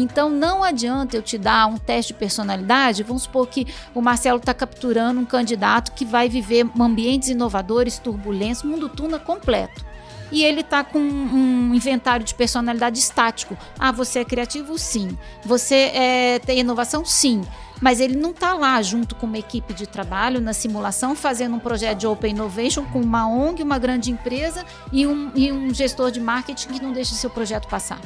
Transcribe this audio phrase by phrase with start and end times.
[0.00, 3.02] Então não adianta eu te dar um teste de personalidade.
[3.02, 8.62] Vamos supor que o Marcelo está capturando um candidato que vai viver ambientes inovadores, turbulentos,
[8.62, 9.90] mundo tuna completo
[10.32, 13.56] e ele está com um inventário de personalidade estático.
[13.78, 14.78] Ah, você é criativo?
[14.78, 15.16] Sim.
[15.44, 17.04] Você é, tem inovação?
[17.04, 17.42] Sim.
[17.80, 21.58] Mas ele não está lá junto com uma equipe de trabalho na simulação fazendo um
[21.58, 26.10] projeto de Open Innovation com uma ONG, uma grande empresa e um, e um gestor
[26.10, 27.98] de marketing que não deixa seu projeto passar.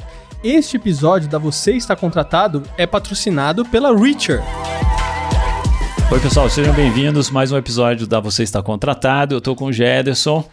[0.47, 4.43] Este episódio da Você Está Contratado é patrocinado pela Reacher.
[6.11, 7.31] Oi, pessoal, sejam bem-vindos.
[7.31, 9.33] Mais um episódio da Você Está Contratado.
[9.33, 10.47] Eu estou com o Gederson.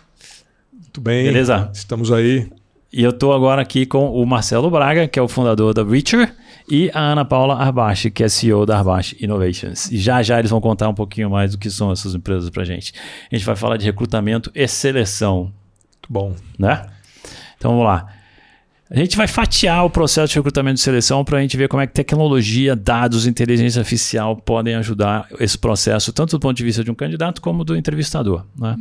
[0.72, 1.24] Muito bem.
[1.24, 1.70] Beleza?
[1.74, 2.50] Estamos aí.
[2.90, 6.34] E eu estou agora aqui com o Marcelo Braga, que é o fundador da Reacher,
[6.66, 9.92] e a Ana Paula Arbache, que é CEO da Arbache Innovations.
[9.92, 12.64] E já já eles vão contar um pouquinho mais do que são essas empresas para
[12.64, 12.94] gente.
[13.30, 15.52] A gente vai falar de recrutamento e seleção.
[15.92, 16.34] Muito bom.
[16.58, 16.86] Né?
[17.58, 18.21] Então vamos lá.
[18.94, 21.80] A gente vai fatiar o processo de recrutamento e seleção para a gente ver como
[21.80, 26.84] é que tecnologia, dados, inteligência artificial podem ajudar esse processo, tanto do ponto de vista
[26.84, 28.44] de um candidato como do entrevistador.
[28.54, 28.76] Né?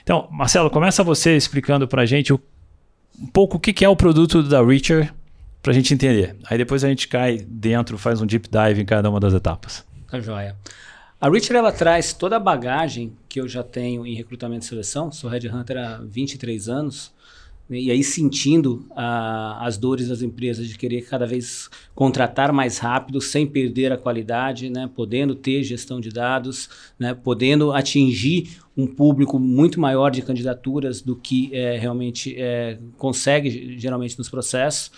[0.00, 2.38] Então, Marcelo, começa você explicando para a gente um
[3.32, 5.12] pouco o que é o produto da Reacher
[5.60, 6.36] para a gente entender.
[6.48, 9.84] Aí depois a gente cai dentro, faz um deep dive em cada uma das etapas.
[10.08, 10.54] Tá joia.
[11.20, 15.10] A Reacher ela traz toda a bagagem que eu já tenho em recrutamento e seleção.
[15.10, 17.12] Sou headhunter há 23 anos
[17.70, 23.20] e aí sentindo ah, as dores das empresas de querer cada vez contratar mais rápido,
[23.20, 29.38] sem perder a qualidade, né, podendo ter gestão de dados, né, podendo atingir um público
[29.38, 34.90] muito maior de candidaturas do que é, realmente é, consegue geralmente nos processos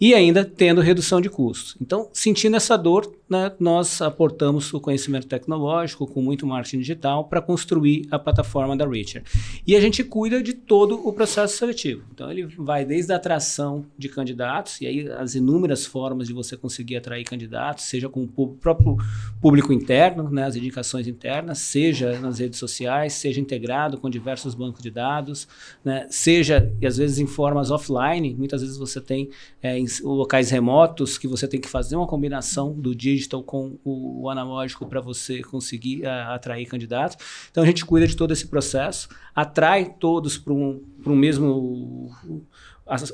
[0.00, 1.76] e ainda tendo redução de custos.
[1.80, 7.40] Então, sentindo essa dor, né, nós aportamos o conhecimento tecnológico com muito marketing digital para
[7.40, 9.22] construir a plataforma da Reacher.
[9.66, 12.02] E a gente cuida de todo o processo seletivo.
[12.12, 16.56] Então, ele vai desde a atração de candidatos, e aí as inúmeras formas de você
[16.56, 18.96] conseguir atrair candidatos, seja com o próprio
[19.40, 24.82] público interno, né, as indicações internas, seja nas redes sociais, seja integrado com diversos bancos
[24.82, 25.48] de dados,
[25.84, 29.30] né, seja, e às vezes em formas offline, muitas vezes você tem
[29.62, 34.22] é, em locais remotos que você tem que fazer uma combinação do digital com o,
[34.22, 37.16] o analógico para você conseguir a, eh, atrair candidatos.
[37.50, 42.10] Então a gente cuida de todo esse processo, atrai todos para um, um mesmo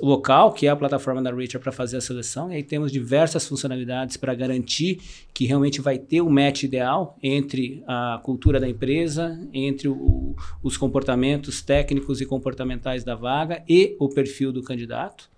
[0.03, 3.47] local, que é a plataforma da Reacher para fazer a seleção, e aí temos diversas
[3.47, 5.01] funcionalidades para garantir
[5.33, 10.77] que realmente vai ter o match ideal entre a cultura da empresa, entre o, os
[10.77, 15.31] comportamentos técnicos e comportamentais da vaga e o perfil do candidato.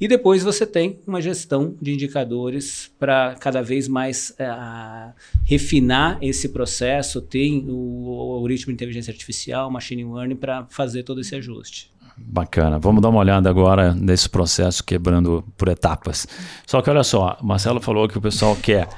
[0.00, 5.12] E depois você tem uma gestão de indicadores para cada vez mais uh,
[5.44, 11.34] refinar esse processo, tem o algoritmo de inteligência artificial, machine learning, para fazer todo esse
[11.34, 11.90] ajuste.
[12.16, 12.78] Bacana.
[12.78, 16.26] Vamos dar uma olhada agora nesse processo quebrando por etapas.
[16.66, 18.88] Só que olha só, Marcelo falou que o pessoal quer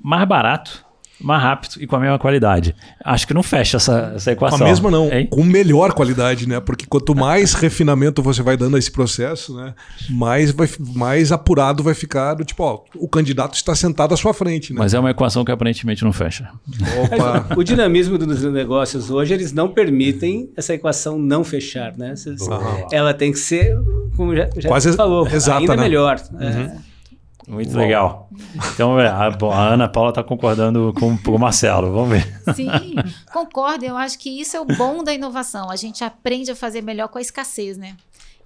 [0.00, 0.84] mais barato,
[1.20, 2.74] mais rápido e com a mesma qualidade.
[3.04, 4.58] Acho que não fecha essa, essa equação.
[4.58, 5.26] Com a mesma não, hein?
[5.26, 6.60] com melhor qualidade, né?
[6.60, 9.74] Porque quanto mais refinamento você vai dando a esse processo, né?
[10.08, 14.32] Mais, vai, mais apurado vai ficar do tipo, ó, o candidato está sentado à sua
[14.32, 14.72] frente.
[14.72, 14.78] Né?
[14.78, 16.48] Mas é uma equação que aparentemente não fecha.
[17.04, 17.54] Opa.
[17.56, 22.14] o dinamismo dos negócios hoje, eles não permitem essa equação não fechar, né?
[22.92, 23.76] Ela tem que ser,
[24.16, 25.82] como já, já Quase falou, exata, ainda né?
[25.82, 26.20] melhor.
[26.32, 26.40] Uhum.
[26.40, 26.87] É.
[27.48, 27.78] Muito Uau.
[27.78, 28.28] legal.
[28.74, 31.90] Então, é, a, a Ana Paula está concordando com, com o Marcelo.
[31.90, 32.40] Vamos ver.
[32.54, 32.68] Sim,
[33.32, 33.86] concordo.
[33.86, 35.70] Eu acho que isso é o bom da inovação.
[35.70, 37.96] A gente aprende a fazer melhor com a escassez, né?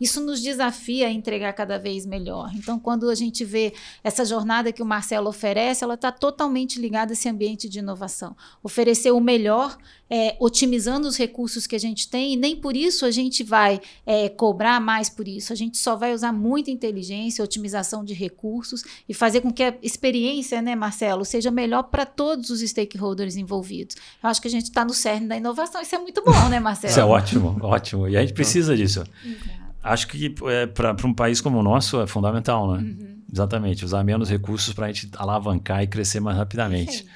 [0.02, 2.50] Isso nos desafia a entregar cada vez melhor.
[2.56, 7.12] Então, quando a gente vê essa jornada que o Marcelo oferece, ela está totalmente ligada
[7.12, 8.36] a esse ambiente de inovação.
[8.64, 9.78] Oferecer o melhor,
[10.10, 13.80] é, otimizando os recursos que a gente tem, e nem por isso a gente vai
[14.04, 15.52] é, cobrar mais por isso.
[15.52, 19.72] A gente só vai usar muita inteligência, otimização de recursos e fazer com que a
[19.82, 23.94] experiência, né, Marcelo, seja melhor para todos os stakeholders envolvidos.
[24.20, 25.80] Eu acho que a gente está no cerne da inovação.
[25.80, 26.90] Isso é muito bom, né, Marcelo?
[26.90, 28.08] Isso é ótimo, ótimo.
[28.08, 29.04] E a gente precisa disso.
[29.24, 29.61] Exato.
[29.82, 32.78] Acho que é, para um país como o nosso é fundamental, né?
[32.78, 33.18] Uhum.
[33.32, 37.06] Exatamente, usar menos recursos para a gente alavancar e crescer mais rapidamente.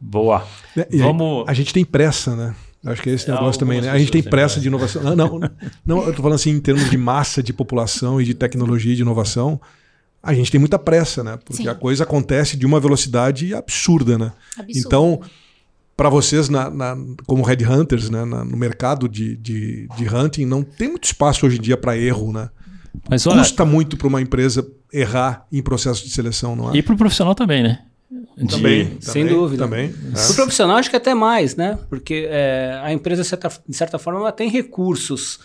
[0.00, 0.46] Boa.
[0.76, 1.44] É, Vamos...
[1.46, 2.54] A, gente tem pressa, né?
[2.84, 3.90] Acho que é esse é, negócio também, né?
[3.90, 5.02] A gente tem pressa de inovação.
[5.02, 5.40] Não, não,
[5.84, 8.96] não, eu estou falando assim em termos de massa de população e de tecnologia e
[8.96, 9.60] de inovação.
[10.22, 11.38] A gente tem muita pressa, né?
[11.44, 11.68] Porque Sim.
[11.68, 14.32] a coisa acontece de uma velocidade absurda, né?
[14.58, 14.78] Absurdo.
[14.78, 15.20] Então,
[16.00, 20.62] para vocês, na, na, como headhunters, né, na, no mercado de, de, de, hunting, não
[20.62, 22.48] tem muito espaço hoje em dia para erro, né?
[23.06, 26.78] Mas, olha, Custa muito para uma empresa errar em processo de seleção, não é?
[26.78, 27.82] E para o profissional também, né?
[28.10, 28.46] De...
[28.46, 29.64] Também, sem também, dúvida.
[29.64, 29.94] Também.
[30.16, 30.30] É.
[30.30, 31.78] O profissional acho que até mais, né?
[31.90, 35.38] Porque é, a empresa, de certa, de certa forma, ela tem recursos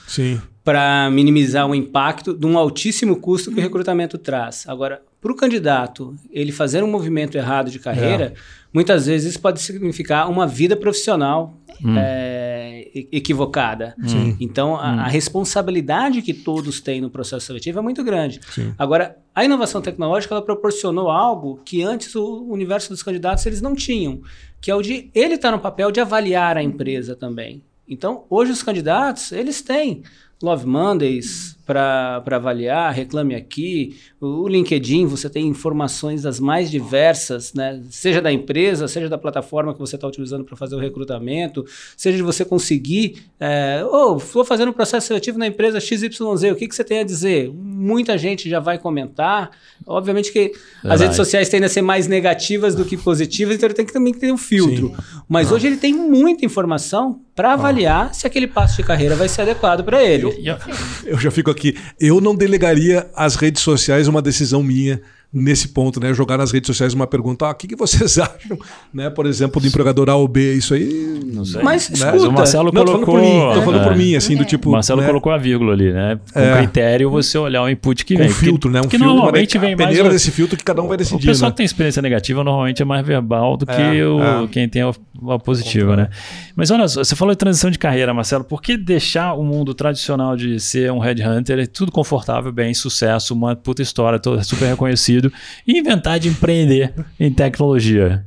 [0.64, 4.64] para minimizar o impacto de um altíssimo custo que o recrutamento traz.
[4.70, 8.34] Agora, para o candidato ele fazer um movimento errado de carreira, é.
[8.72, 11.96] muitas vezes isso pode significar uma vida profissional hum.
[11.98, 13.96] é, equivocada.
[14.06, 14.38] Sim.
[14.40, 15.00] Então, a, hum.
[15.00, 18.40] a, responsabilidade que todos têm no processo seletivo é muito grande.
[18.52, 18.76] Sim.
[18.78, 23.74] Agora, a inovação tecnológica ela proporcionou algo que antes o universo dos candidatos eles não
[23.74, 24.22] tinham,
[24.62, 27.64] que é o de ele estar tá no papel de avaliar a empresa também.
[27.90, 30.04] Então, hoje os candidatos, eles têm
[30.42, 33.98] Love Mondays para avaliar, reclame aqui.
[34.26, 37.82] O LinkedIn, você tem informações das mais diversas, né?
[37.90, 41.64] seja da empresa, seja da plataforma que você está utilizando para fazer o recrutamento,
[41.96, 43.24] seja de você conseguir.
[43.40, 46.20] É, oh, estou fazendo um processo seletivo na empresa XYZ,
[46.52, 47.52] o que, que você tem a dizer?
[47.54, 49.52] Muita gente já vai comentar.
[49.86, 53.76] Obviamente que as redes sociais tendem a ser mais negativas do que positivas, então ele
[53.76, 54.88] tem que também ter um filtro.
[54.88, 55.22] Sim.
[55.30, 55.56] Mas ah.
[55.56, 58.14] hoje ele tem muita informação para avaliar ah.
[58.14, 60.26] se aquele passo de carreira vai ser adequado para ele.
[60.26, 60.58] Eu,
[61.06, 61.78] eu já fico aqui.
[62.00, 65.02] Eu não delegaria às redes sociais uma decisão minha
[65.36, 66.14] nesse ponto, né?
[66.14, 68.58] Jogar nas redes sociais uma pergunta, ah, o que, que vocês acham,
[68.94, 69.10] né?
[69.10, 71.20] Por exemplo, do empregador A ou B, isso aí...
[71.26, 71.62] Não sei.
[71.62, 72.12] Mas, né?
[72.12, 73.06] Mas o Marcelo não, colocou...
[73.06, 73.84] Tô falando por mim, tô falando é.
[73.84, 74.70] por mim, assim, do tipo...
[74.70, 75.08] O Marcelo né?
[75.08, 76.18] colocou a vírgula ali, né?
[76.34, 76.58] Com é.
[76.58, 78.30] critério você olhar o input que Com vem.
[78.30, 78.80] Com filtro, né?
[78.80, 79.90] Um porque filtro, normalmente vem mais...
[79.90, 81.52] peneira desse filtro que cada um vai decidir, O pessoal né?
[81.52, 84.48] que tem experiência negativa normalmente é mais verbal do que é, o, é.
[84.48, 84.94] quem tem a,
[85.34, 86.10] a positiva, né?
[86.56, 88.46] Mas olha, você falou de transição de carreira, Marcelo.
[88.46, 93.34] Por que deixar o mundo tradicional de ser um headhunter, é tudo confortável, bem, sucesso,
[93.34, 95.25] uma puta história, super reconhecido,
[95.68, 98.26] e inventar de empreender em tecnologia?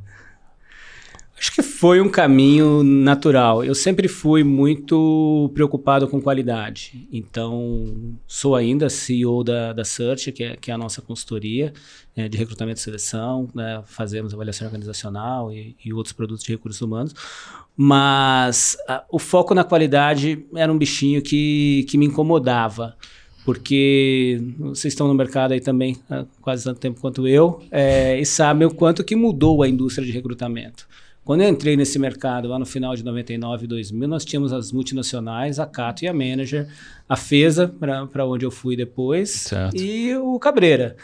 [1.38, 3.64] Acho que foi um caminho natural.
[3.64, 7.06] Eu sempre fui muito preocupado com qualidade.
[7.12, 11.72] Então, sou ainda CEO da, da Search, que é, que é a nossa consultoria
[12.16, 13.48] é, de recrutamento e seleção.
[13.54, 13.80] Né?
[13.86, 17.14] Fazemos avaliação organizacional e, e, outros produtos de recursos humanos.
[17.76, 22.96] Mas a, o foco na qualidade era um bichinho que, que me incomodava
[23.48, 28.26] porque vocês estão no mercado aí também há quase tanto tempo quanto eu é, e
[28.26, 30.86] sabem o quanto que mudou a indústria de recrutamento.
[31.24, 34.70] Quando eu entrei nesse mercado lá no final de 99 e 2000, nós tínhamos as
[34.70, 36.68] multinacionais, a Cato e a Manager,
[37.08, 39.74] a Feza, para onde eu fui depois, certo.
[39.74, 40.94] e o Cabreira.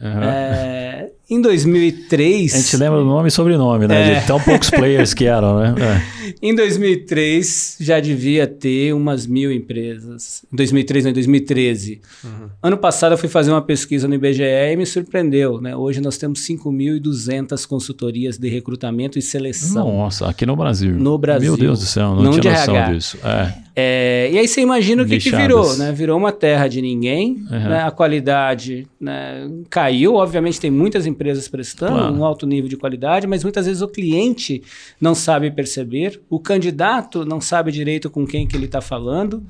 [0.00, 0.22] Uhum.
[0.22, 2.54] É, em 2003.
[2.54, 4.16] A gente lembra o nome e sobrenome, né?
[4.16, 4.20] É.
[4.20, 5.74] De tão poucos players que eram, né?
[5.78, 6.22] É.
[6.40, 10.44] Em 2003 já devia ter umas mil empresas.
[10.52, 12.00] Em 2003, não, em 2013.
[12.24, 12.30] Uhum.
[12.62, 15.76] Ano passado eu fui fazer uma pesquisa no IBGE e me surpreendeu, né?
[15.76, 19.96] Hoje nós temos 5.200 consultorias de recrutamento e seleção.
[19.96, 20.94] Nossa, aqui no Brasil.
[20.94, 21.52] No Brasil.
[21.52, 22.92] Meu Deus do céu, não, não tinha noção RH.
[22.92, 23.18] disso.
[23.24, 23.54] É.
[23.74, 25.92] É, e aí você imagina o que, que, virou, né?
[25.92, 27.68] Virou uma terra de ninguém, uhum.
[27.68, 27.82] né?
[27.82, 29.48] a qualidade né?
[29.70, 30.16] caiu.
[30.16, 32.14] Obviamente tem muitas empresas prestando claro.
[32.14, 34.62] um alto nível de qualidade, mas muitas vezes o cliente
[35.00, 39.42] não sabe perceber, o candidato não sabe direito com quem que ele está falando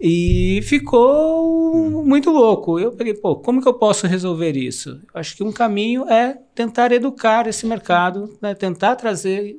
[0.00, 2.78] e ficou muito louco.
[2.78, 5.00] Eu peguei, pô, como que eu posso resolver isso?
[5.12, 8.54] Acho que um caminho é tentar educar esse mercado, né?
[8.54, 9.56] tentar trazer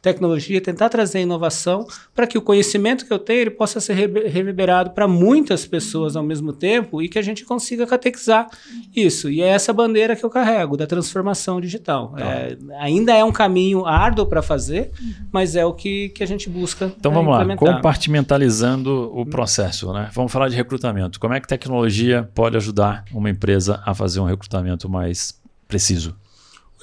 [0.00, 4.90] tecnologia, tentar trazer inovação para que o conhecimento que eu tenho ele possa ser reverberado
[4.90, 8.48] para muitas pessoas ao mesmo tempo e que a gente consiga catequizar
[8.94, 9.28] isso.
[9.28, 12.14] E é essa bandeira que eu carrego, da transformação digital.
[12.16, 12.24] Tá.
[12.24, 14.90] É, ainda é um caminho árduo para fazer,
[15.32, 16.92] mas é o que, que a gente busca.
[16.98, 19.92] Então vamos lá, compartimentalizando o processo.
[19.92, 20.10] Né?
[20.12, 21.18] Vamos falar de recrutamento.
[21.18, 26.16] Como é que tecnologia pode ajudar uma empresa a fazer um recrutamento mais preciso?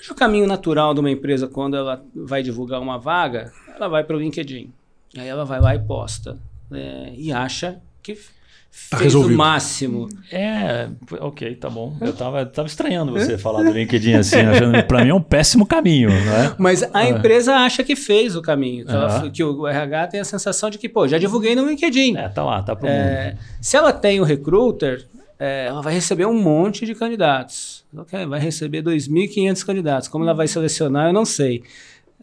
[0.05, 4.03] Hoje o caminho natural de uma empresa, quando ela vai divulgar uma vaga, ela vai
[4.03, 4.71] para o LinkedIn.
[5.17, 6.38] Aí ela vai lá e posta.
[6.71, 9.33] É, e acha que tá fez resolvido.
[9.33, 10.07] o máximo.
[10.31, 10.88] É,
[11.19, 11.97] ok, tá bom.
[12.00, 15.65] Eu tava, tava estranhando você falar do LinkedIn assim, achando para mim é um péssimo
[15.65, 16.53] caminho, né?
[16.59, 17.09] Mas a é.
[17.09, 20.77] empresa acha que fez o caminho, que, ela, que, o RH tem a sensação de
[20.77, 22.15] que, pô, já divulguei no LinkedIn.
[22.15, 23.39] É, tá lá, tá pro é, mundo.
[23.59, 25.07] Se ela tem o recruiter,
[25.38, 27.86] é, ela vai receber um monte de candidatos.
[27.96, 30.08] Okay, vai receber 2.500 candidatos.
[30.08, 31.63] Como ela vai selecionar, eu não sei.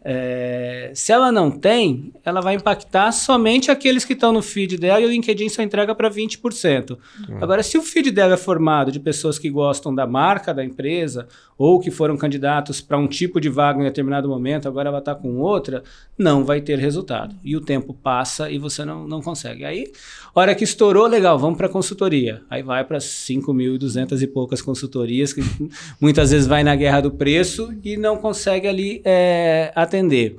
[0.05, 4.99] É, se ela não tem, ela vai impactar somente aqueles que estão no feed dela
[4.99, 6.91] e o LinkedIn só entrega para 20%.
[6.91, 7.37] Uhum.
[7.41, 11.27] Agora, se o feed dela é formado de pessoas que gostam da marca da empresa
[11.57, 15.15] ou que foram candidatos para um tipo de vaga em determinado momento, agora ela está
[15.15, 15.83] com outra,
[16.17, 17.35] não vai ter resultado.
[17.43, 19.63] E o tempo passa e você não, não consegue.
[19.63, 19.91] Aí,
[20.35, 22.41] hora que estourou, legal, vamos para consultoria.
[22.49, 25.41] Aí vai para 5.200 e poucas consultorias, que
[26.01, 30.37] muitas vezes vai na guerra do preço e não consegue ali é, atender.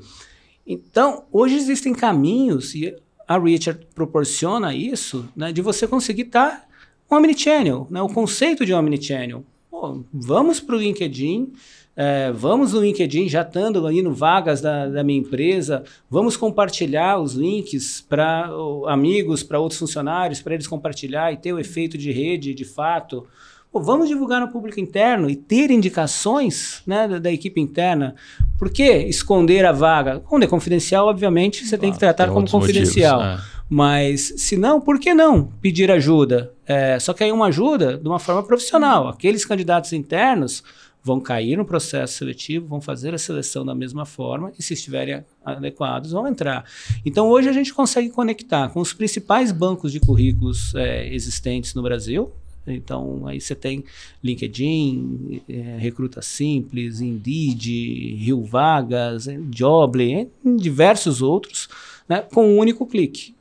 [0.67, 2.95] Então, hoje existem caminhos, e
[3.29, 6.67] a Richard proporciona isso, né, de você conseguir estar
[7.09, 9.45] tá omnichannel, né, o conceito de omnichannel.
[9.71, 11.53] Pô, vamos para o LinkedIn,
[11.97, 17.21] é, vamos no LinkedIn, já estando ali no vagas da, da minha empresa, vamos compartilhar
[17.21, 18.51] os links para
[18.89, 23.27] amigos, para outros funcionários, para eles compartilhar e ter o efeito de rede de fato.
[23.75, 28.15] Pô, vamos divulgar no público interno e ter indicações né, da, da, equipe interna.
[28.57, 30.21] Por que esconder a vaga?
[30.21, 33.21] Quando é confidencial, obviamente, você tem que tratar tem como confidencial.
[33.21, 33.65] Motivos, é.
[33.69, 36.53] Mas, se não, por que não pedir ajuda?
[36.65, 39.09] É, só que aí uma ajuda de uma forma profissional.
[39.09, 40.63] Aqueles candidatos internos
[41.03, 45.25] vão cair no processo seletivo, vão fazer a seleção da mesma forma e, se estiverem
[45.45, 46.65] adequados, vão entrar.
[47.05, 51.83] Então, hoje a gente consegue conectar com os principais bancos de currículos é, existentes no
[51.83, 52.33] Brasil.
[52.67, 53.85] Então, aí você tem
[54.23, 61.69] LinkedIn, é, Recruta Simples, Indeed, Rio Vagas, Jobly, diversos outros,
[62.09, 63.35] né, com um único clique.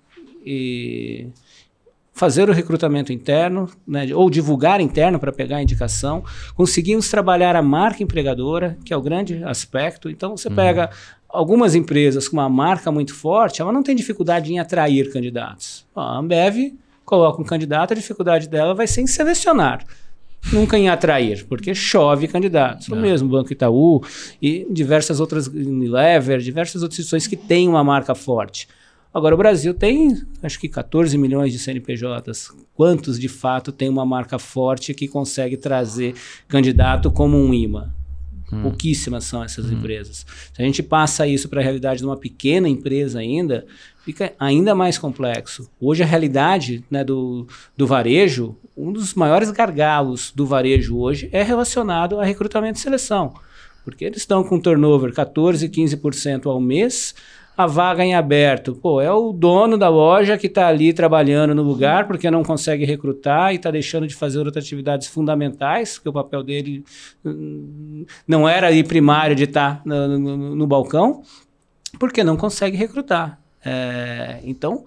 [0.45, 1.27] E
[2.13, 6.23] fazer o recrutamento interno, né, ou divulgar interno para pegar a indicação.
[6.53, 10.09] Conseguimos trabalhar a marca empregadora, que é o grande aspecto.
[10.09, 10.55] Então, você uhum.
[10.55, 10.89] pega
[11.27, 15.83] algumas empresas com uma marca muito forte, ela não tem dificuldade em atrair candidatos.
[15.95, 19.85] A Ambev coloca um candidato, a dificuldade dela vai ser em selecionar.
[20.51, 22.89] Nunca em atrair, porque chove candidatos.
[22.89, 22.99] O é.
[22.99, 24.03] mesmo Banco Itaú
[24.41, 28.67] e diversas outras, Unilever, diversas outras instituições que têm uma marca forte.
[29.13, 32.51] Agora, o Brasil tem, acho que 14 milhões de CNPJs.
[32.73, 36.15] Quantos, de fato, tem uma marca forte que consegue trazer
[36.47, 37.93] candidato como um imã?
[38.51, 38.63] Hum.
[38.63, 39.73] Pouquíssimas são essas hum.
[39.73, 40.25] empresas.
[40.53, 43.65] Se a gente passa isso para a realidade de uma pequena empresa ainda,
[44.03, 45.69] fica ainda mais complexo.
[45.79, 51.41] Hoje, a realidade né, do, do varejo, um dos maiores gargalos do varejo hoje é
[51.41, 53.33] relacionado a recrutamento e seleção.
[53.83, 57.15] Porque eles estão com turnover 14, 15% ao mês,
[57.55, 58.75] a vaga em aberto.
[58.75, 62.85] Pô, é o dono da loja que está ali trabalhando no lugar porque não consegue
[62.85, 66.83] recrutar e está deixando de fazer outras atividades fundamentais, porque o papel dele
[67.23, 71.21] hum, não era ali primário de estar tá no, no, no balcão,
[71.99, 73.42] porque não consegue recrutar.
[73.65, 74.85] É, então,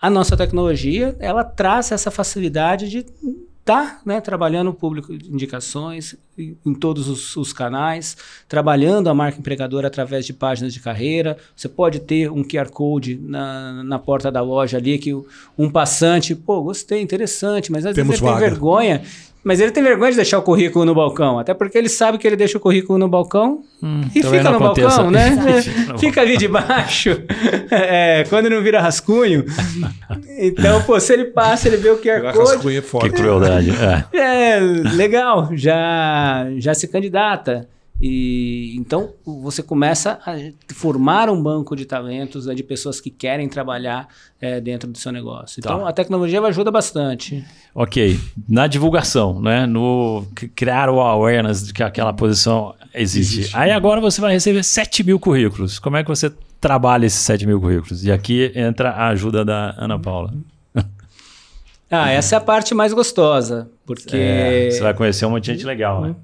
[0.00, 3.06] a nossa tecnologia ela traz essa facilidade de
[3.68, 8.16] está né, trabalhando o público de indicações em todos os, os, canais,
[8.48, 11.36] trabalhando a marca empregadora através de páginas de carreira.
[11.54, 15.14] Você pode ter um QR Code na, na porta da loja ali que
[15.58, 19.02] um passante, pô, gostei, interessante, mas às Temos vezes ele tem vergonha
[19.48, 22.26] mas ele tem vergonha de deixar o currículo no balcão, até porque ele sabe que
[22.26, 24.88] ele deixa o currículo no balcão hum, e fica no aconteça.
[24.88, 25.30] balcão, né?
[25.98, 27.22] fica ali debaixo,
[27.72, 29.46] é, quando não vira rascunho.
[30.38, 32.56] Então, pô, se ele passa, ele vê o QR Code.
[32.56, 33.08] Rascunho é foda.
[33.08, 33.72] Que crueldade.
[34.12, 34.18] É.
[34.18, 37.66] é, legal, já, já se candidata.
[38.00, 40.36] E então você começa a
[40.72, 44.06] formar um banco de talentos né, de pessoas que querem trabalhar
[44.40, 45.58] é, dentro do seu negócio.
[45.58, 45.88] Então tá.
[45.88, 47.44] a tecnologia ajuda bastante.
[47.74, 48.18] Ok.
[48.48, 49.66] Na divulgação, né?
[49.66, 50.24] No
[50.54, 53.40] criar o awareness de que aquela posição existe.
[53.40, 53.56] existe.
[53.56, 55.80] Aí agora você vai receber 7 mil currículos.
[55.80, 58.04] Como é que você trabalha esses 7 mil currículos?
[58.04, 60.32] E aqui entra a ajuda da Ana Paula.
[61.90, 64.14] Ah, essa é a parte mais gostosa, porque...
[64.14, 66.14] É, você vai conhecer um monte de gente legal, né?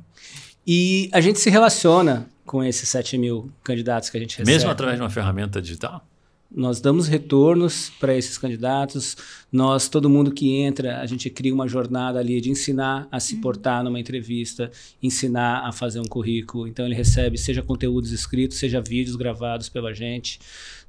[0.66, 4.50] E a gente se relaciona com esses 7 mil candidatos que a gente recebe.
[4.50, 6.06] Mesmo através de uma ferramenta digital?
[6.54, 9.16] Nós damos retornos para esses candidatos.
[9.50, 13.34] Nós, todo mundo que entra, a gente cria uma jornada ali de ensinar a se
[13.34, 13.40] uhum.
[13.40, 14.70] portar numa entrevista,
[15.02, 16.68] ensinar a fazer um currículo.
[16.68, 20.38] Então, ele recebe seja conteúdos escritos, seja vídeos gravados pela gente.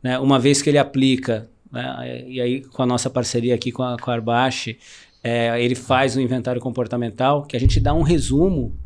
[0.03, 0.19] Né?
[0.19, 2.25] Uma vez que ele aplica, né?
[2.27, 4.77] e aí com a nossa parceria aqui com a, com a Arbache,
[5.23, 8.77] é, ele faz um inventário comportamental, que a gente dá um resumo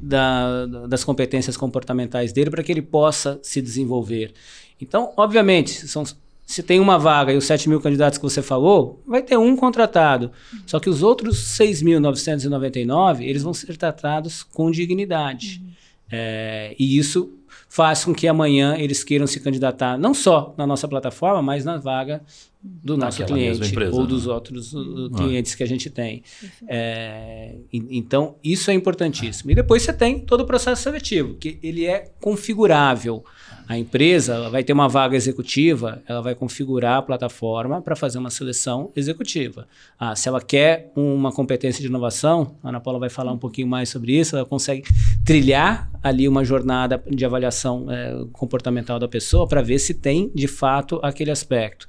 [0.00, 4.32] da, das competências comportamentais dele para que ele possa se desenvolver.
[4.80, 6.04] Então, obviamente, são,
[6.46, 9.56] se tem uma vaga e os 7 mil candidatos que você falou, vai ter um
[9.56, 10.30] contratado.
[10.66, 15.60] Só que os outros 6.999, eles vão ser tratados com dignidade.
[15.62, 15.70] Uhum.
[16.12, 17.32] É, e isso
[17.68, 21.76] faz com que amanhã eles queiram se candidatar não só na nossa plataforma, mas na
[21.78, 22.22] vaga
[22.66, 24.08] do nosso cliente empresa, ou né?
[24.08, 25.16] dos outros uh, ah.
[25.16, 26.22] clientes que a gente tem.
[26.68, 29.50] É, então, isso é importantíssimo.
[29.50, 33.24] E depois você tem todo o processo seletivo, que ele é configurável.
[33.68, 38.30] A empresa vai ter uma vaga executiva, ela vai configurar a plataforma para fazer uma
[38.30, 39.66] seleção executiva.
[39.98, 43.66] Ah, se ela quer uma competência de inovação, a Ana Paula vai falar um pouquinho
[43.66, 44.84] mais sobre isso, ela consegue
[45.24, 50.46] trilhar ali uma jornada de avaliação é, comportamental da pessoa para ver se tem de
[50.46, 51.86] fato aquele aspecto.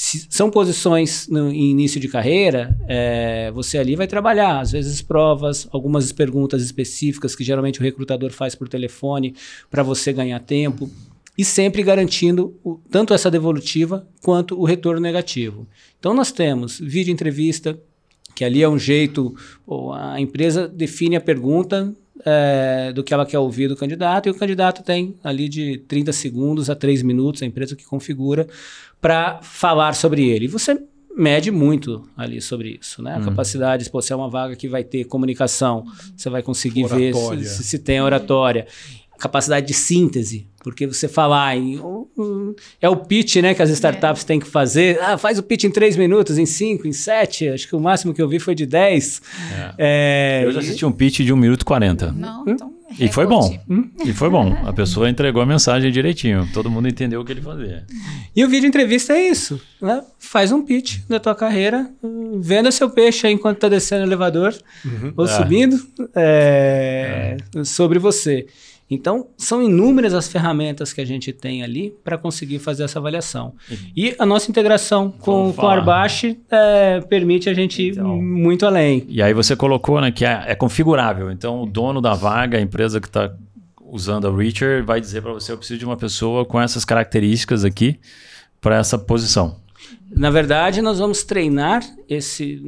[0.00, 5.66] Se são posições no início de carreira, é, você ali vai trabalhar, às vezes provas,
[5.72, 9.34] algumas perguntas específicas que geralmente o recrutador faz por telefone
[9.68, 10.88] para você ganhar tempo
[11.36, 15.66] e sempre garantindo o, tanto essa devolutiva quanto o retorno negativo.
[15.98, 17.76] Então nós temos vídeo entrevista,
[18.36, 19.34] que ali é um jeito,
[19.96, 21.92] a empresa define a pergunta
[22.24, 26.12] é, do que ela quer ouvir do candidato, e o candidato tem ali de 30
[26.12, 28.46] segundos a 3 minutos, a empresa que configura,
[29.00, 30.46] para falar sobre ele.
[30.46, 30.80] E você
[31.16, 33.16] mede muito ali sobre isso, né?
[33.16, 35.84] A capacidade, pô, se é uma vaga que vai ter comunicação,
[36.16, 37.40] você vai conseguir Oratória.
[37.40, 38.66] ver se, se tem oratória.
[39.18, 41.78] Capacidade de síntese, porque você falar em.
[41.80, 44.98] um, É o pitch, né, que as startups têm que fazer.
[45.02, 47.48] Ah, faz o pitch em três minutos, em cinco, em sete.
[47.48, 49.20] Acho que o máximo que eu vi foi de 10.
[49.76, 52.12] É, Eu já assisti um pitch de 1 minuto e 40.
[52.12, 52.72] Não, então.
[52.98, 53.42] E foi bom.
[53.42, 53.90] recorde.
[54.10, 54.56] E foi bom.
[54.64, 56.48] A pessoa entregou a mensagem direitinho.
[56.54, 57.84] Todo mundo entendeu o que ele fazia.
[58.34, 60.00] E o vídeo entrevista é isso, né?
[60.18, 64.06] Faz um pitch da tua carreira, hum, venda seu peixe aí enquanto tá descendo o
[64.06, 64.54] elevador
[65.16, 65.28] ou É.
[65.28, 65.76] subindo
[66.16, 68.46] é, sobre você.
[68.90, 73.52] Então, são inúmeras as ferramentas que a gente tem ali para conseguir fazer essa avaliação.
[73.94, 75.66] E a nossa integração com, com.
[75.66, 78.16] Arbache é, permite a gente ir Então.
[78.20, 79.04] muito além.
[79.08, 81.30] E aí você colocou né, que é, é configurável.
[81.30, 83.30] Então o dono da vaga, a empresa que está
[83.90, 87.64] usando a Reacher, vai dizer para você: eu preciso de uma pessoa com essas características
[87.64, 87.98] aqui
[88.60, 89.56] para essa posição.
[90.18, 92.60] Na verdade, nós vamos treinar esse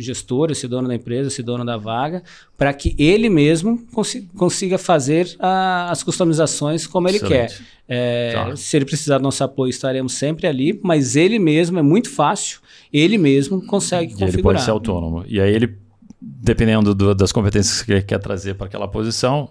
[0.00, 2.22] gestor, esse dono da empresa, esse dono da vaga,
[2.58, 7.58] para que ele mesmo consi- consiga fazer a- as customizações como ele Excelente.
[7.58, 7.62] quer.
[7.88, 8.56] É.
[8.56, 12.60] Se ele precisar do nosso apoio, estaremos sempre ali, mas ele mesmo é muito fácil,
[12.92, 14.42] ele mesmo consegue E ele configurar.
[14.56, 15.24] pode ser autônomo.
[15.28, 15.76] E aí ele,
[16.20, 19.50] dependendo do- das competências que ele quer trazer para aquela posição,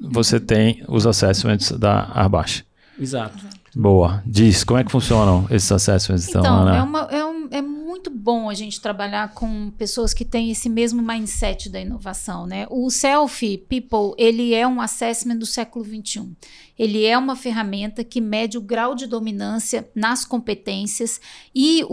[0.00, 2.64] você tem os assessments da Arbache.
[3.00, 3.38] Exato.
[3.74, 4.22] Boa.
[4.26, 6.76] Diz, como é que funcionam esses assessments então, Então, Ana?
[6.76, 10.68] é, uma- é um- é muito bom a gente trabalhar com pessoas que têm esse
[10.68, 12.66] mesmo mindset da inovação, né?
[12.70, 16.32] O Selfie People, ele é um assessment do século XXI.
[16.78, 21.20] Ele é uma ferramenta que mede o grau de dominância nas competências
[21.54, 21.88] e o,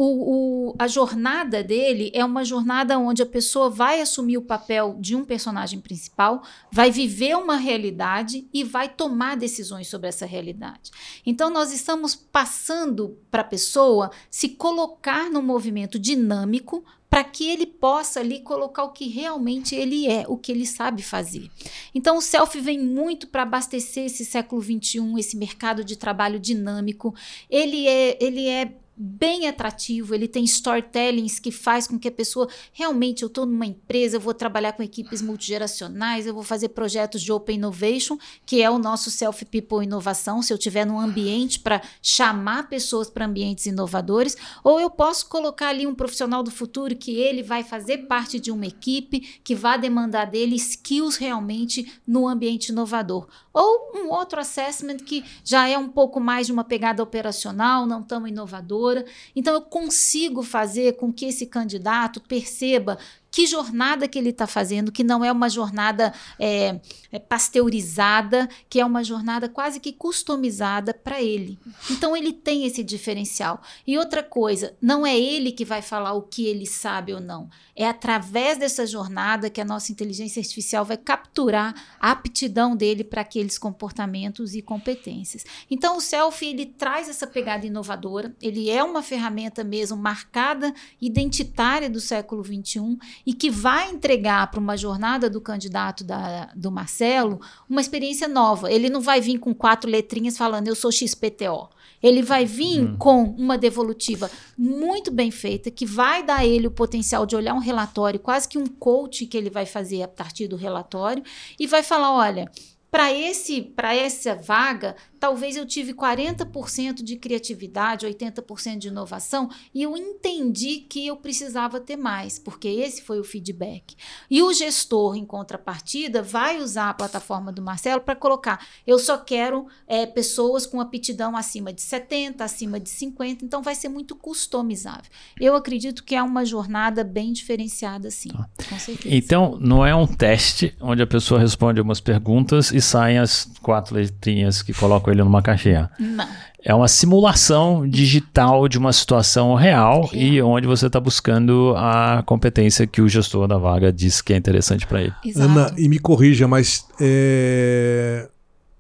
[0.72, 5.16] o- a jornada dele é uma jornada onde a pessoa vai assumir o papel de
[5.16, 10.92] um personagem principal, vai viver uma realidade e vai tomar decisões sobre essa realidade.
[11.26, 17.66] Então, nós estamos passando para a pessoa se colocar num movimento dinâmico para que ele
[17.66, 21.50] possa ali colocar o que realmente ele é, o que ele sabe fazer.
[21.94, 27.16] Então, o self vem muito para abastecer esse século XXI, esse mercado de trabalho dinâmico.
[27.50, 32.50] Ele é, ele é bem atrativo, ele tem storytellings que faz com que a pessoa
[32.74, 37.22] realmente eu estou numa empresa, eu vou trabalhar com equipes multigeracionais, eu vou fazer projetos
[37.22, 41.62] de open innovation, que é o nosso self people inovação, se eu tiver num ambiente
[41.62, 44.36] para chamar pessoas para ambientes inovadores,
[44.66, 48.52] ou eu posso colocar ali um profissional do futuro que ele vai fazer parte de
[48.52, 53.28] uma equipe que vai demandar dele skills realmente no ambiente inovador.
[53.54, 58.04] Ou um outro assessment que já é um pouco mais de uma pegada operacional, não
[58.04, 58.89] tão inovadora.
[59.36, 62.98] Então, eu consigo fazer com que esse candidato perceba
[63.32, 66.80] que jornada que ele está fazendo, que não é uma jornada é,
[67.12, 71.58] é, pasteurizada, que é uma jornada quase que customizada para ele.
[71.90, 73.62] Então ele tem esse diferencial.
[73.86, 77.50] E outra coisa, não é ele que vai falar o que ele sabe ou não.
[77.76, 83.22] É através dessa jornada que a nossa inteligência artificial vai capturar a aptidão dele para
[83.22, 85.46] aqueles comportamentos e competências.
[85.70, 91.90] Então o selfie ele traz essa pegada inovadora, ele é uma ferramenta mesmo marcada, identitária
[91.90, 97.40] do século 21 e que vai entregar para uma jornada do candidato da, do Marcelo
[97.70, 98.72] uma experiência nova.
[98.72, 101.70] Ele não vai vir com quatro letrinhas falando eu sou XPTO.
[102.02, 106.72] Ele vai vir com uma devolutiva muito bem feita, que vai dar a ele o
[106.72, 110.48] potencial de olhar um relatório, quase que um coach que ele vai fazer a partir
[110.48, 111.24] do relatório,
[111.60, 112.50] e vai falar: olha,
[112.92, 119.84] para esse para essa vaga, talvez eu tive 40% de criatividade, 80% de inovação, e
[119.84, 123.96] eu entendi que eu precisava ter mais, porque esse foi o feedback.
[124.30, 129.18] E o gestor, em contrapartida, vai usar a plataforma do Marcelo para colocar: eu só
[129.18, 134.16] quero é, pessoas com aptidão acima de 70, acima de 50, então vai ser muito
[134.16, 135.12] customizável.
[135.40, 138.30] Eu acredito que é uma jornada bem diferenciada, sim,
[138.70, 139.14] com certeza.
[139.14, 143.96] Então, não é um teste onde a pessoa responde umas perguntas e saem as quatro
[143.96, 145.90] letrinhas que colocam ele numa caixinha.
[146.00, 146.28] Não.
[146.62, 152.86] É uma simulação digital de uma situação real, e onde você está buscando a competência
[152.86, 155.14] que o gestor da vaga diz que é interessante para ele.
[155.24, 155.50] Exato.
[155.50, 158.28] Ana, e me corrija, mas é,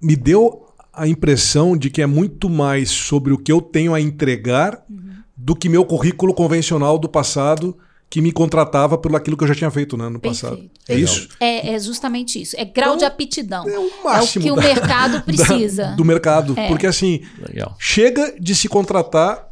[0.01, 4.01] me deu a impressão de que é muito mais sobre o que eu tenho a
[4.01, 4.83] entregar
[5.37, 7.77] do que meu currículo convencional do passado
[8.09, 10.57] que me contratava pelo aquilo que eu já tinha feito né, no passado.
[10.57, 10.81] Perfeito.
[10.89, 11.29] É isso?
[11.39, 12.55] É, é justamente isso.
[12.57, 13.67] É grau Então, de aptidão.
[13.69, 15.85] É o É o máximo que o da- mercado da- precisa.
[15.95, 16.53] do mercado.
[16.57, 16.67] É.
[16.67, 17.75] Porque assim, Legal.
[17.77, 19.48] chega de se contratar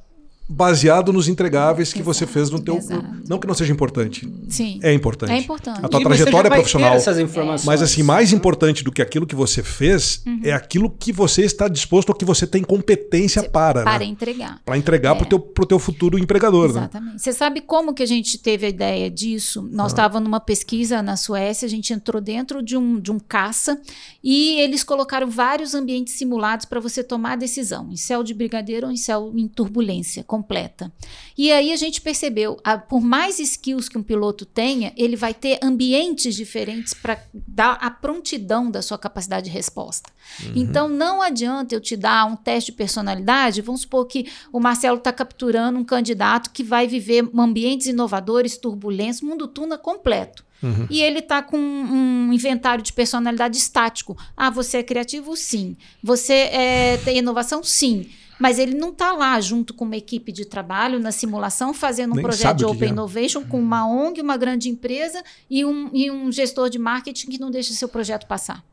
[0.50, 2.78] baseado nos entregáveis que você fez no teu.
[2.78, 3.06] Exato.
[3.28, 4.28] Não que não seja importante.
[4.48, 4.80] Sim.
[4.82, 5.32] É importante.
[5.32, 5.80] É importante.
[5.84, 6.94] A tua E trajetória profissional.
[6.94, 7.66] essas informações.
[7.66, 10.42] Mas assim, mais importante do que aquilo que você fez Uhum.
[10.44, 13.84] é aquilo que você está disposto ou que você tem competência para.
[13.84, 14.06] Para né?
[14.06, 14.62] entregar.
[14.66, 15.18] Para entregar É.
[15.18, 16.80] pro teu, pro teu futuro empregador, né?
[16.82, 17.22] Exatamente.
[17.22, 19.68] Você sabe como que a gente teve a ideia disso?
[19.72, 23.80] Nós estávamos numa pesquisa na Suécia, a gente entrou dentro de um, de um caça
[24.24, 28.88] e eles colocaram vários ambientes simulados para você tomar a decisão, em céu de brigadeiro
[28.88, 30.91] ou em céu em turbulência completa.
[31.36, 35.34] E aí a gente percebeu, a- por mais skills que um piloto tenha, ele vai
[35.34, 40.12] ter ambientes diferentes para dar a prontidão da sua capacidade de resposta.
[40.56, 44.97] Então não adianta eu te dar um teste de personalidade, vamos supor que o Marcelo
[44.97, 50.45] está capturando um candidato que vai viver ambientes inovadores, turbulência, mundo tuna completo.
[50.89, 54.17] E ele está com um inventário de personalidade estático.
[54.36, 55.36] Ah, você é criativo?
[55.38, 55.78] Sim.
[56.04, 57.62] Você é, tem inovação?
[57.63, 58.10] Sim.
[58.39, 62.15] Mas ele não está lá junto com uma equipe de trabalho na simulação, fazendo um
[62.15, 62.91] Nem projeto de que Open é.
[62.91, 67.39] Innovation com uma ONG, uma grande empresa e um, e um gestor de marketing que
[67.39, 68.63] não deixa seu projeto passar.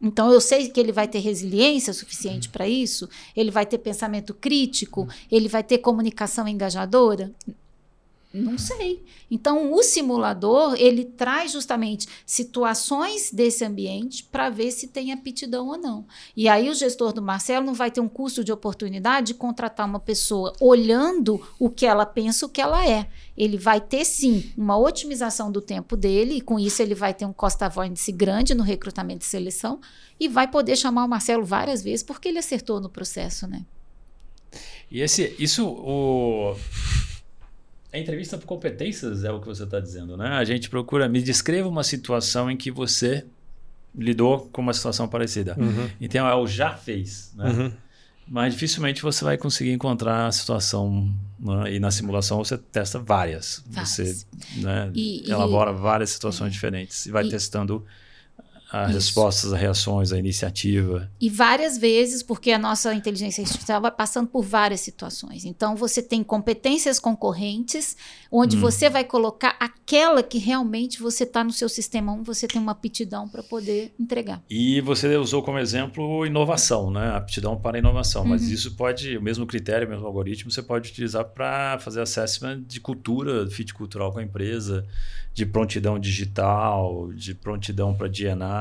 [0.00, 4.34] Então eu sei que ele vai ter resiliência suficiente para isso, ele vai ter pensamento
[4.34, 7.32] crítico, ele vai ter comunicação engajadora.
[8.42, 9.04] Não sei.
[9.30, 15.78] Então, o simulador, ele traz justamente situações desse ambiente para ver se tem aptidão ou
[15.78, 16.06] não.
[16.36, 19.86] E aí o gestor do Marcelo não vai ter um custo de oportunidade de contratar
[19.86, 23.08] uma pessoa olhando o que ela pensa, o que ela é.
[23.36, 27.26] Ele vai ter, sim, uma otimização do tempo dele, e com isso ele vai ter
[27.26, 29.80] um cost avoidance grande no recrutamento e seleção,
[30.18, 33.64] e vai poder chamar o Marcelo várias vezes, porque ele acertou no processo, né?
[34.90, 36.56] E esse, isso, o...
[37.96, 40.28] A entrevista por competências é o que você está dizendo, né?
[40.28, 43.24] A gente procura, me descreva uma situação em que você
[43.96, 45.56] lidou com uma situação parecida.
[45.98, 47.48] Então, é o já fez, né?
[47.50, 47.72] Uhum.
[48.28, 51.74] Mas dificilmente você vai conseguir encontrar a situação né?
[51.74, 53.64] e na simulação você testa várias.
[53.70, 54.26] Você Várias.
[54.56, 57.82] né, E- e- elabora várias situações diferentes e vai E- testando
[58.70, 58.98] as Isso.
[58.98, 61.10] respostas, as reações, a iniciativa.
[61.20, 65.44] E várias vezes, porque a nossa inteligência artificial vai passando por várias situações.
[65.44, 67.96] Então, você tem competências concorrentes,
[68.30, 72.60] onde você vai colocar aquela que realmente você está no seu sistema 1, você tem
[72.60, 74.42] uma aptidão para poder entregar.
[74.50, 77.14] E você usou como exemplo inovação, né?
[77.16, 78.24] Aptidão para inovação.
[78.24, 78.48] Mas Uhum.
[78.50, 82.80] isso pode, o mesmo critério, o mesmo algoritmo, você pode utilizar para fazer assessment de
[82.80, 84.84] cultura, fit cultural com a empresa,
[85.32, 88.08] de prontidão digital, de prontidão para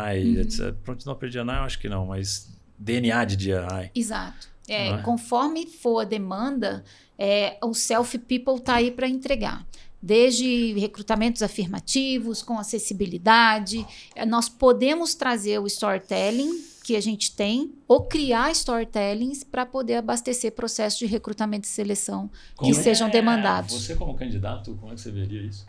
[0.04, 0.74] DNI, etc.
[0.84, 3.92] Prontidão para DNI eu acho que não, mas DNA de DNI.
[3.94, 4.48] Exato.
[4.68, 4.98] É, é?
[5.00, 6.84] Conforme for a demanda,
[7.18, 9.66] é, o Self People está aí para entregar.
[10.02, 17.74] Desde recrutamentos afirmativos, com acessibilidade, é, nós podemos trazer o storytelling que a gente tem,
[17.88, 23.12] ou criar storytellings para poder abastecer processos de recrutamento e seleção que Como sejam é-
[23.12, 23.74] demandados.
[23.74, 25.66] Você como candidato, como é que você veria isso?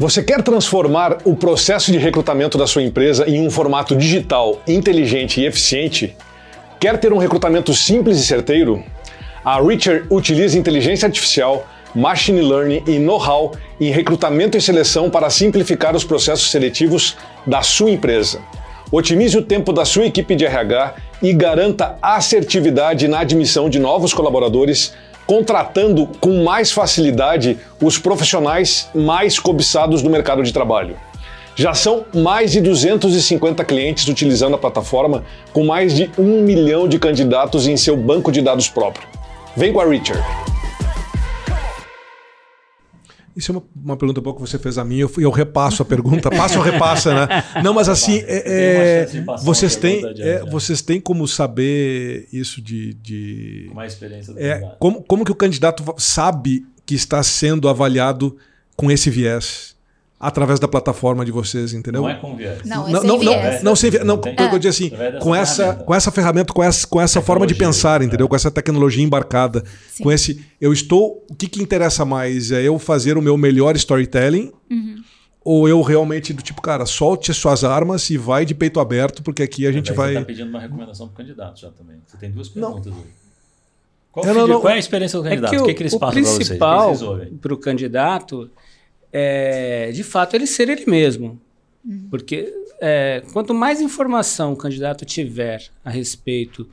[0.00, 5.42] Você quer transformar o processo de recrutamento da sua empresa em um formato digital, inteligente
[5.42, 6.16] e eficiente?
[6.80, 8.82] Quer ter um recrutamento simples e certeiro?
[9.44, 15.94] A Reacher utiliza inteligência artificial, machine learning e know-how em recrutamento e seleção para simplificar
[15.94, 18.40] os processos seletivos da sua empresa.
[18.90, 24.14] Otimize o tempo da sua equipe de RH e garanta assertividade na admissão de novos
[24.14, 24.94] colaboradores,
[25.30, 30.96] contratando com mais facilidade os profissionais mais cobiçados do mercado de trabalho.
[31.54, 36.98] Já são mais de 250 clientes utilizando a plataforma, com mais de um milhão de
[36.98, 39.06] candidatos em seu banco de dados próprio.
[39.56, 40.20] Vem com a Richard.
[43.36, 45.84] Isso é uma, uma pergunta boa que você fez a mim, eu, eu repasso a
[45.84, 47.44] pergunta, passa ou repassa, né?
[47.62, 49.06] Não, mas assim, é- é,
[49.42, 50.50] vocês, têm, é, né?
[50.50, 52.94] vocês têm como saber isso de.
[52.94, 57.68] de Com mais experiência do é, como, como que o candidato sabe que está sendo
[57.68, 58.36] avaliado
[58.76, 59.76] com esse viés?
[60.22, 62.02] Através da plataforma de vocês, entendeu?
[62.02, 62.58] Não é com viés.
[62.66, 63.62] Não, é não, sem não, não, viés.
[63.62, 64.04] não, sem viés.
[64.04, 64.36] Não, Não tem.
[64.38, 64.90] eu, eu digo assim,
[65.22, 65.84] com essa, ferramenta.
[65.84, 68.04] com essa ferramenta, com essa, com essa forma de pensar, é.
[68.04, 68.28] entendeu?
[68.28, 69.64] Com essa tecnologia embarcada.
[69.88, 70.02] Sim.
[70.02, 71.24] Com esse, eu estou.
[71.30, 72.52] O que, que interessa mais?
[72.52, 74.52] É eu fazer o meu melhor storytelling?
[74.70, 74.96] Uhum.
[75.42, 79.42] Ou eu realmente, do tipo, cara, solte suas armas e vai de peito aberto, porque
[79.42, 80.08] aqui a gente vai.
[80.08, 81.96] Você está pedindo uma recomendação para o candidato já também.
[82.06, 82.74] Você tem duas Não.
[82.74, 83.10] perguntas aí.
[84.12, 85.50] Qual, não- não- qual é a experiência do É candidato?
[85.52, 86.34] que o o, que, que eles o passam para vocês?
[86.34, 86.94] O principal
[87.40, 88.50] para o candidato
[89.12, 91.40] é, de fato, ele ser ele mesmo.
[92.10, 96.68] Porque é, quanto mais informação o candidato tiver a respeito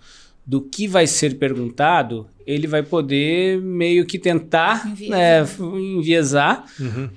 [0.45, 5.17] do que vai ser perguntado, ele vai poder meio que tentar Enviesar.
[5.17, 5.47] né,
[5.79, 7.09] enviesar Uhum.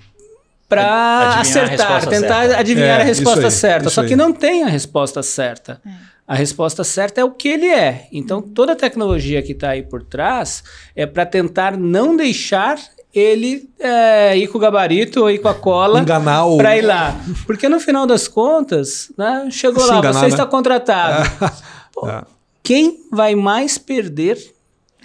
[0.69, 2.59] para acertar, tentar certa.
[2.59, 3.91] adivinhar é, a resposta aí, certa.
[3.91, 5.81] Só que não tem a resposta certa.
[5.85, 5.91] É.
[6.27, 8.07] A resposta certa é o que ele é.
[8.13, 10.63] Então, toda a tecnologia que está aí por trás
[10.95, 12.79] é para tentar não deixar
[13.13, 16.57] ele é, ir com o gabarito ou ir com a cola enganar o...
[16.57, 17.17] para ir lá.
[17.47, 20.29] Porque no final das contas, né, chegou Se lá, enganar, você né?
[20.29, 21.29] está contratado.
[21.93, 22.23] Pô, é.
[22.63, 24.39] Quem vai mais perder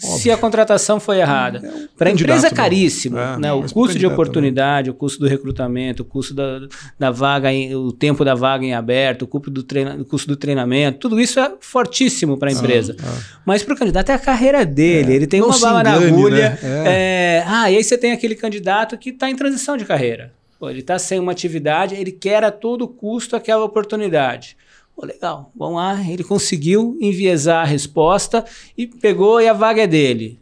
[0.06, 0.20] Óbvio.
[0.20, 1.60] se a contratação foi errada.
[1.60, 3.18] É Para a empresa é caríssimo.
[3.18, 3.54] É, né?
[3.54, 6.62] O custo de oportunidade, o custo do recrutamento, o custo da,
[6.98, 10.28] da vaga, em, o tempo da vaga em aberto, o custo do, treina, o custo
[10.28, 12.96] do treinamento, tudo isso é fortíssimo para a empresa.
[13.02, 13.40] Ah, ah.
[13.46, 15.16] Mas para o candidato é a carreira dele, é.
[15.16, 16.50] ele tem Não uma bala engane, na agulha.
[16.50, 16.60] Né?
[16.64, 16.84] É.
[16.86, 20.32] É, ah, e aí você tem aquele candidato que está em transição de carreira.
[20.60, 24.56] Pô, ele está sem uma atividade, ele quer a todo custo aquela oportunidade.
[24.96, 26.02] Pô, legal, vamos lá.
[26.10, 28.46] Ele conseguiu enviesar a resposta
[28.78, 30.40] e pegou e a vaga é dele.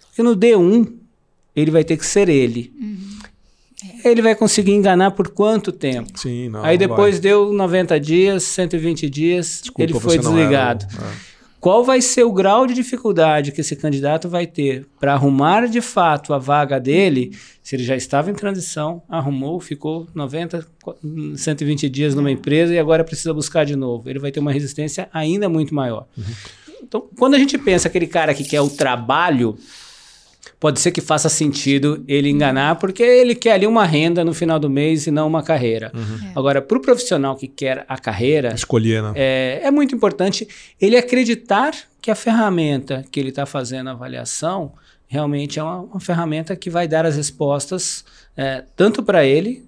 [0.00, 0.92] Porque no D1,
[1.56, 2.72] ele vai ter que ser ele.
[2.78, 3.14] Uhum.
[4.04, 6.18] Ele vai conseguir enganar por quanto tempo?
[6.18, 10.86] Sim, não, Aí depois deu 90 dias, 120 dias, Desculpa, ele foi desligado.
[10.94, 11.33] Era, é.
[11.64, 15.80] Qual vai ser o grau de dificuldade que esse candidato vai ter para arrumar de
[15.80, 20.66] fato a vaga dele, se ele já estava em transição, arrumou, ficou 90,
[21.34, 24.10] 120 dias numa empresa e agora precisa buscar de novo?
[24.10, 26.06] Ele vai ter uma resistência ainda muito maior.
[26.18, 26.24] Uhum.
[26.82, 29.56] Então, quando a gente pensa aquele cara que quer o trabalho,
[30.64, 34.58] pode ser que faça sentido ele enganar, porque ele quer ali uma renda no final
[34.58, 35.92] do mês e não uma carreira.
[35.94, 36.28] Uhum.
[36.28, 36.32] É.
[36.34, 39.12] Agora, para o profissional que quer a carreira, escolher, né?
[39.14, 40.48] É, é muito importante
[40.80, 44.72] ele acreditar que a ferramenta que ele está fazendo a avaliação
[45.06, 48.02] realmente é uma, uma, ferramenta que vai dar as respostas
[48.34, 49.66] é, tanto para ele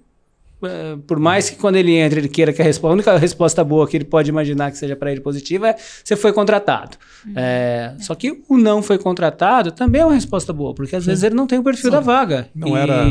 [1.05, 3.87] por mais que quando ele entra ele queira que a resposta, a única resposta boa
[3.87, 6.97] que ele pode imaginar que seja para ele positiva é você foi contratado.
[7.25, 7.33] Uhum.
[7.35, 8.01] É, é.
[8.01, 11.11] Só que o não foi contratado também é uma resposta boa, porque às Sim.
[11.11, 11.91] vezes ele não tem o perfil Sim.
[11.91, 12.49] da vaga.
[12.55, 12.79] Não, e...
[12.79, 13.05] era,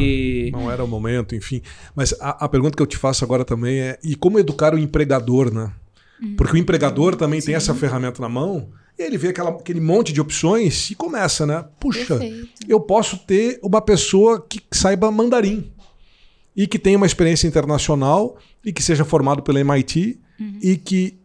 [0.51, 1.63] não era o momento, enfim.
[1.95, 4.79] Mas a, a, pergunta que eu te faço agora também é: e como educar o
[4.79, 5.71] empregador, né?
[6.21, 6.35] Uhum.
[6.37, 7.47] Porque o empregador também Sim.
[7.47, 8.69] tem essa ferramenta na mão.
[8.99, 11.65] E ele vê aquela, aquele monte de opções e começa, né?
[11.79, 12.49] Puxa, Perfeito.
[12.67, 15.71] eu posso ter uma pessoa que saiba mandarim
[16.57, 20.59] e que tenha uma experiência internacional e que seja formado pela MIT uhum.
[20.63, 21.19] e que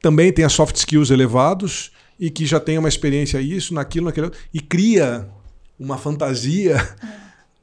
[0.00, 4.60] também tenha soft skills elevados e que já tenha uma experiência isso, naquilo, naquilo e
[4.60, 5.28] cria
[5.78, 7.08] uma fantasia uhum.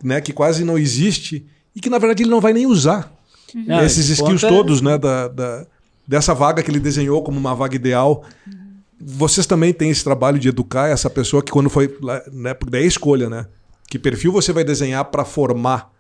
[0.03, 3.11] né, que quase não existe e que na verdade ele não vai nem usar
[3.55, 3.81] uhum.
[3.81, 4.53] esses skills conta...
[4.53, 5.65] todos né, da, da,
[6.07, 8.23] dessa vaga que ele desenhou como uma vaga ideal.
[8.45, 8.53] Uhum.
[8.99, 11.95] Vocês também têm esse trabalho de educar essa pessoa que quando foi,
[12.31, 13.45] né, porque daí é escolha, né?
[13.87, 15.91] Que perfil você vai desenhar para formar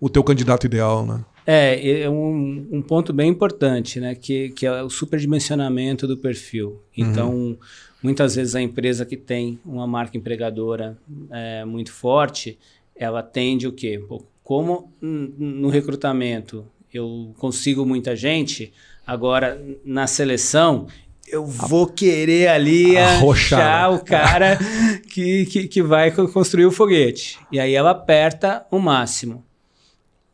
[0.00, 1.24] o teu candidato ideal, né?
[1.46, 4.14] É, é um, um, ponto bem importante, né?
[4.14, 6.82] Que, que é o superdimensionamento do perfil.
[6.94, 7.58] Então, uhum.
[8.02, 10.98] muitas vezes a empresa que tem uma marca empregadora
[11.30, 12.58] é, muito forte,
[12.94, 13.98] ela tende o quê?
[14.44, 18.72] Como no recrutamento eu consigo muita gente,
[19.06, 20.86] agora na seleção
[21.30, 24.58] eu vou querer ali achar o cara
[25.10, 27.38] que, que, que vai construir o foguete.
[27.52, 29.47] E aí ela aperta o máximo.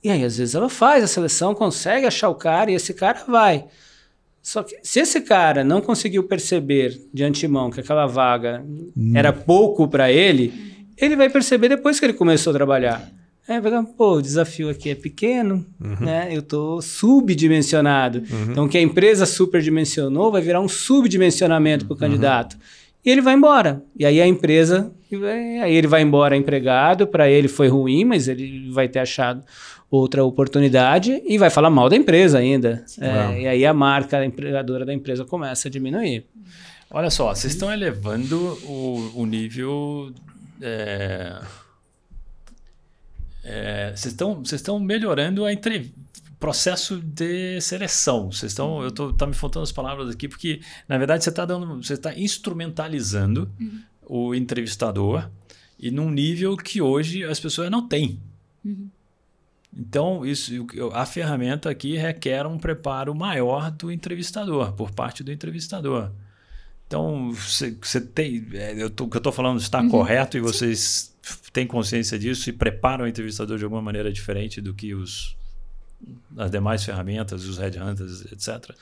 [0.04, 3.24] E aí, às vezes, ela faz a seleção, consegue achar o cara e esse cara
[3.26, 3.64] vai.
[4.42, 8.62] Só que se esse cara não conseguiu perceber de antemão que aquela vaga
[8.94, 9.12] hum.
[9.14, 10.52] era pouco para ele,
[10.98, 13.10] ele vai perceber depois que ele começou a trabalhar.
[13.48, 13.58] É,
[13.96, 15.96] pô, o desafio aqui é pequeno, uhum.
[16.00, 16.28] né?
[16.30, 18.18] Eu tô subdimensionado.
[18.30, 18.50] Uhum.
[18.50, 22.54] Então, o que a empresa superdimensionou vai virar um subdimensionamento para o uhum.
[23.04, 23.82] E ele vai embora.
[23.98, 24.90] E aí a empresa,
[25.62, 29.44] aí ele vai embora empregado, para ele foi ruim, mas ele vai ter achado
[29.90, 32.84] outra oportunidade e vai falar mal da empresa ainda.
[33.00, 36.26] É, e aí a marca empregadora da empresa começa a diminuir.
[36.90, 40.12] Olha só, vocês estão elevando o, o nível.
[40.62, 41.40] É,
[43.44, 45.92] é, vocês estão vocês estão melhorando a entre,
[46.38, 48.30] processo de seleção.
[48.30, 51.44] Vocês estão, eu tô tá me faltando as palavras aqui porque na verdade você está
[51.44, 53.82] dando, você está instrumentalizando uhum.
[54.06, 55.30] o entrevistador
[55.78, 58.20] e num nível que hoje as pessoas não têm.
[58.64, 58.88] Uhum.
[59.76, 60.52] Então, isso,
[60.92, 66.12] a ferramenta aqui requer um preparo maior do entrevistador, por parte do entrevistador.
[66.86, 68.46] Então, você tem.
[68.52, 69.88] É, eu tô, o que eu estou falando está uhum.
[69.88, 71.12] correto e vocês
[71.52, 75.36] têm consciência disso e preparam o entrevistador de alguma maneira diferente do que os,
[76.36, 78.74] as demais ferramentas, os headhunters, etc.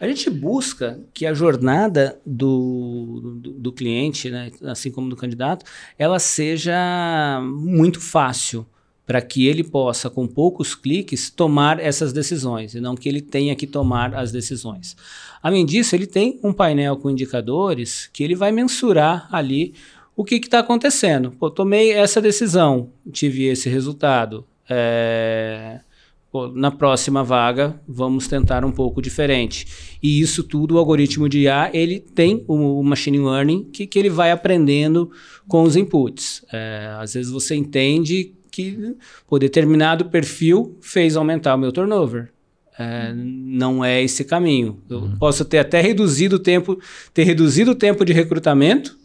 [0.00, 5.66] A gente busca que a jornada do, do, do cliente, né, assim como do candidato,
[5.98, 8.66] ela seja muito fácil
[9.10, 13.56] para que ele possa, com poucos cliques, tomar essas decisões e não que ele tenha
[13.56, 14.96] que tomar as decisões.
[15.42, 19.74] Além disso, ele tem um painel com indicadores que ele vai mensurar ali
[20.16, 21.32] o que está acontecendo.
[21.32, 24.46] Pô, tomei essa decisão, tive esse resultado.
[24.68, 25.80] É...
[26.54, 29.66] na próxima vaga vamos tentar um pouco diferente.
[30.02, 34.08] E isso tudo, o algoritmo de IA, ele tem o, machine learning que, que ele
[34.08, 35.10] vai aprendendo
[35.48, 36.44] com os inputs.
[36.52, 38.96] É, às vezes você entende que
[39.28, 42.30] o determinado perfil fez aumentar o meu turnover.
[42.78, 44.78] É, não é esse caminho.
[44.88, 45.16] Eu uhum.
[45.18, 46.80] posso ter até reduzido o tempo,
[47.12, 48.96] ter reduzido o tempo de recrutamento,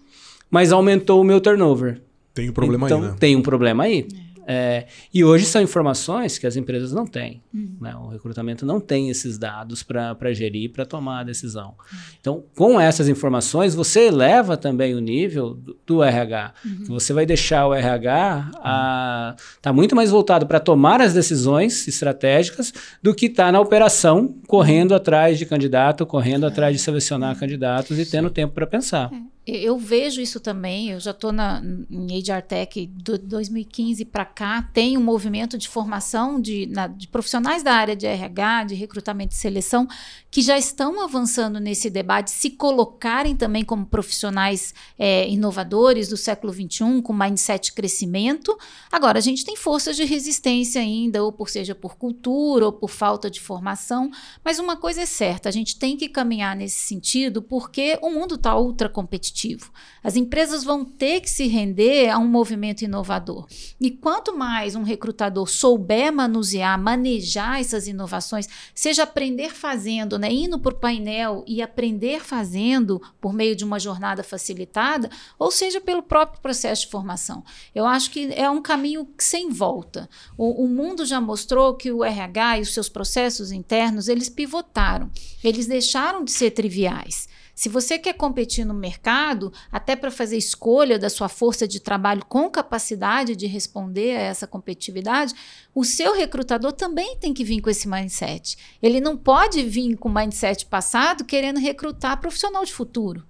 [0.49, 2.01] mas aumentou o meu turnover.
[2.33, 3.15] Tem um problema então, aí, né?
[3.19, 4.07] Tem um problema aí.
[4.13, 4.24] É.
[4.47, 7.41] É, e hoje são informações que as empresas não têm.
[7.53, 7.77] Uhum.
[7.81, 7.95] Né?
[7.95, 11.69] O recrutamento não tem esses dados para gerir, para tomar a decisão.
[11.69, 11.99] Uhum.
[12.19, 16.53] Então, com essas informações, você eleva também o nível do, do RH.
[16.63, 16.85] Uhum.
[16.89, 22.73] Você vai deixar o RH a, tá muito mais voltado para tomar as decisões estratégicas
[23.01, 28.05] do que tá na operação, correndo atrás de candidato, correndo atrás de selecionar candidatos e
[28.05, 29.11] tendo tempo para pensar.
[29.11, 29.34] É.
[29.47, 34.97] Eu vejo isso também, eu já estou em HR Tech de 2015 para cá, tem
[34.97, 39.37] um movimento de formação de, na, de, profissionais da área de RH, de recrutamento e
[39.37, 39.87] seleção,
[40.31, 46.51] que já estão avançando nesse debate, se colocarem também como profissionais é, inovadores do século
[46.51, 48.57] XXI, com mindset crescimento.
[48.91, 52.89] Agora, a gente tem forças de resistência ainda, ou por seja por cultura, ou por
[52.89, 54.09] falta de formação,
[54.43, 58.33] mas uma coisa é certa, a gente tem que caminhar nesse sentido, porque o mundo
[58.33, 59.71] está ultra competitivo competitivo.
[60.01, 63.47] As empresas vão ter que se render a um movimento inovador.
[63.79, 70.55] E quanto mais um recrutador souber manusear, manejar essas inovações, seja aprender fazendo, né, indo
[70.55, 76.41] o painel e aprender fazendo por meio de uma jornada facilitada, ou seja pelo próprio
[76.41, 77.43] processo de formação.
[77.73, 80.09] Eu acho que é um caminho sem volta.
[80.37, 85.09] O, o mundo já mostrou que o RH e os seus processos internos eles pivotaram,
[85.43, 87.27] eles deixaram de ser triviais.
[87.55, 92.23] Se você quer competir no mercado, até para fazer escolha da sua força de trabalho
[92.27, 95.33] com capacidade de responder a essa competitividade,
[95.73, 98.57] o seu recrutador também tem que vir com esse mindset.
[98.83, 103.23] Ele não pode vir com o mindset passado querendo recrutar profissional de futuro.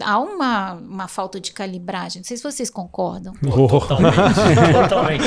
[0.00, 2.20] Há uma, uma falta de calibragem.
[2.20, 3.34] Não sei se vocês concordam.
[3.46, 3.68] Oh.
[3.68, 4.16] Totalmente.
[4.72, 5.24] totalmente.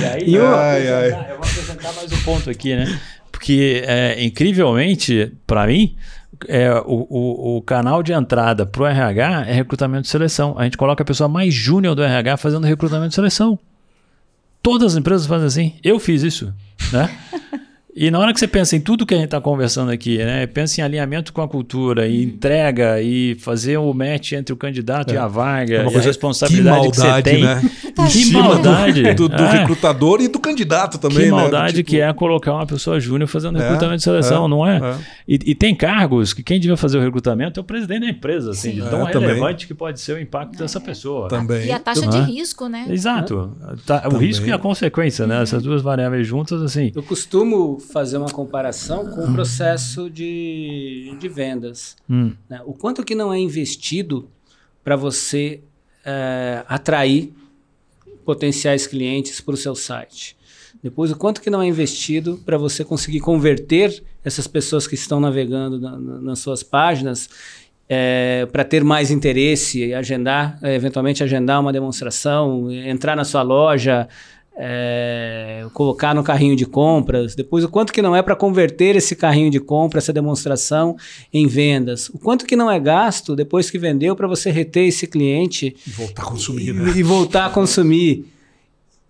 [0.00, 1.32] E aí, eu, ai, ai.
[1.32, 3.00] eu vou apresentar mais um ponto aqui, né?
[3.30, 5.96] Porque, é, incrivelmente, para mim,
[6.48, 10.58] é, o, o, o, canal de entrada para o RH é recrutamento de seleção.
[10.58, 13.58] A gente coloca a pessoa mais júnior do RH fazendo recrutamento de seleção.
[14.62, 15.74] Todas as empresas fazem assim.
[15.82, 16.52] Eu fiz isso,
[16.92, 17.10] né?
[17.94, 20.46] E na hora que você pensa em tudo que a gente está conversando aqui, né?
[20.46, 25.10] Pensa em alinhamento com a cultura, e entrega, e fazer o match entre o candidato
[25.10, 25.14] é.
[25.14, 27.44] e a vaga, é e a responsabilidade que, maldade, que você tem.
[27.44, 27.70] Né?
[28.10, 29.14] Que maldade!
[29.14, 29.58] Do, do é.
[29.58, 31.30] recrutador e do candidato também, que né?
[31.30, 31.90] maldade tipo...
[31.90, 34.76] que é colocar uma pessoa júnior fazendo é, recrutamento de seleção, é, não é?
[34.78, 34.96] é?
[35.28, 38.52] E, e, tem cargos que quem devia fazer o recrutamento é o presidente da empresa,
[38.52, 41.28] assim, de tão relevante que pode ser o impacto dessa pessoa.
[41.28, 41.66] Também.
[41.66, 42.86] E a taxa de risco, né?
[42.88, 43.56] Exato.
[43.84, 45.42] Tá, o risco e a consequência, né?
[45.42, 46.92] Essas duas variáveis juntas, assim.
[46.94, 51.96] Eu costumo fazer uma comparação com o processo de, de vendas.
[52.08, 52.32] Hum.
[52.48, 52.60] Né?
[52.64, 54.28] O quanto que não é investido
[54.84, 55.60] para você
[56.04, 57.32] é, atrair
[58.24, 60.36] potenciais clientes para o seu site.
[60.82, 65.20] Depois, o quanto que não é investido para você conseguir converter essas pessoas que estão
[65.20, 67.28] navegando na, na, nas suas páginas
[67.88, 73.42] é, para ter mais interesse e agendar, é, eventualmente agendar uma demonstração, entrar na sua
[73.42, 74.08] loja,
[74.62, 79.16] é, colocar no carrinho de compras, depois o quanto que não é para converter esse
[79.16, 80.98] carrinho de compra, essa demonstração
[81.32, 85.06] em vendas, o quanto que não é gasto depois que vendeu para você reter esse
[85.06, 86.92] cliente e voltar a consumir, e, né?
[86.94, 88.26] e voltar a consumir.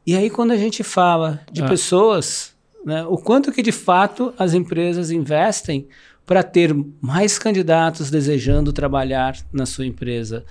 [0.06, 1.66] E aí quando a gente fala de ah.
[1.66, 2.52] pessoas,
[2.84, 5.88] né, o quanto que de fato as empresas investem
[6.24, 10.44] para ter mais candidatos desejando trabalhar na sua empresa,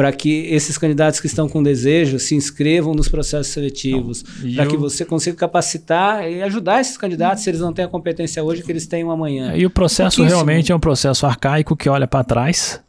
[0.00, 4.24] para que esses candidatos que estão com desejo se inscrevam nos processos seletivos,
[4.56, 8.42] para que você consiga capacitar e ajudar esses candidatos, se eles não têm a competência
[8.42, 9.54] hoje, que eles tenham amanhã.
[9.54, 12.80] E o processo realmente é um processo arcaico que olha para trás.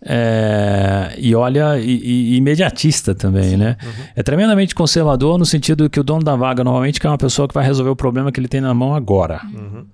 [0.00, 3.56] É, e olha, e, e imediatista também, Sim.
[3.58, 3.76] né?
[3.84, 4.04] Uhum.
[4.16, 7.52] É tremendamente conservador no sentido que o dono da vaga normalmente é uma pessoa que
[7.52, 9.42] vai resolver o problema que ele tem na mão agora.
[9.52, 9.84] Uhum.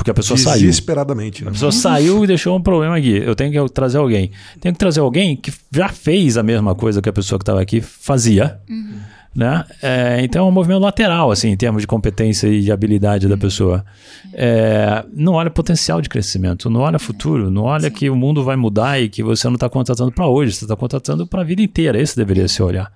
[0.00, 0.62] Porque a pessoa saiu.
[0.62, 1.44] Desesperadamente.
[1.44, 1.50] Né?
[1.50, 3.18] A pessoa saiu e deixou um problema aqui.
[3.18, 4.30] Eu tenho que trazer alguém.
[4.58, 7.60] Tenho que trazer alguém que já fez a mesma coisa que a pessoa que estava
[7.60, 8.58] aqui fazia.
[8.68, 8.94] Uhum.
[9.34, 9.62] Né?
[9.82, 13.34] É, então é um movimento lateral, assim, em termos de competência e de habilidade da
[13.34, 13.40] uhum.
[13.40, 13.84] pessoa.
[14.32, 17.94] É, não olha potencial de crescimento, não olha futuro, não olha Sim.
[17.94, 20.74] que o mundo vai mudar e que você não está contratando para hoje, você está
[20.74, 22.00] contratando para a vida inteira.
[22.00, 22.90] Esse deveria ser olhar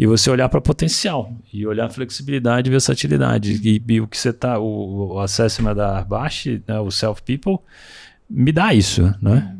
[0.00, 3.60] e você olhar para potencial e olhar flexibilidade e versatilidade.
[3.62, 7.58] E, e o que você tá, o, o assessment da Arbash, né, o Self People,
[8.28, 9.54] me dá isso, né?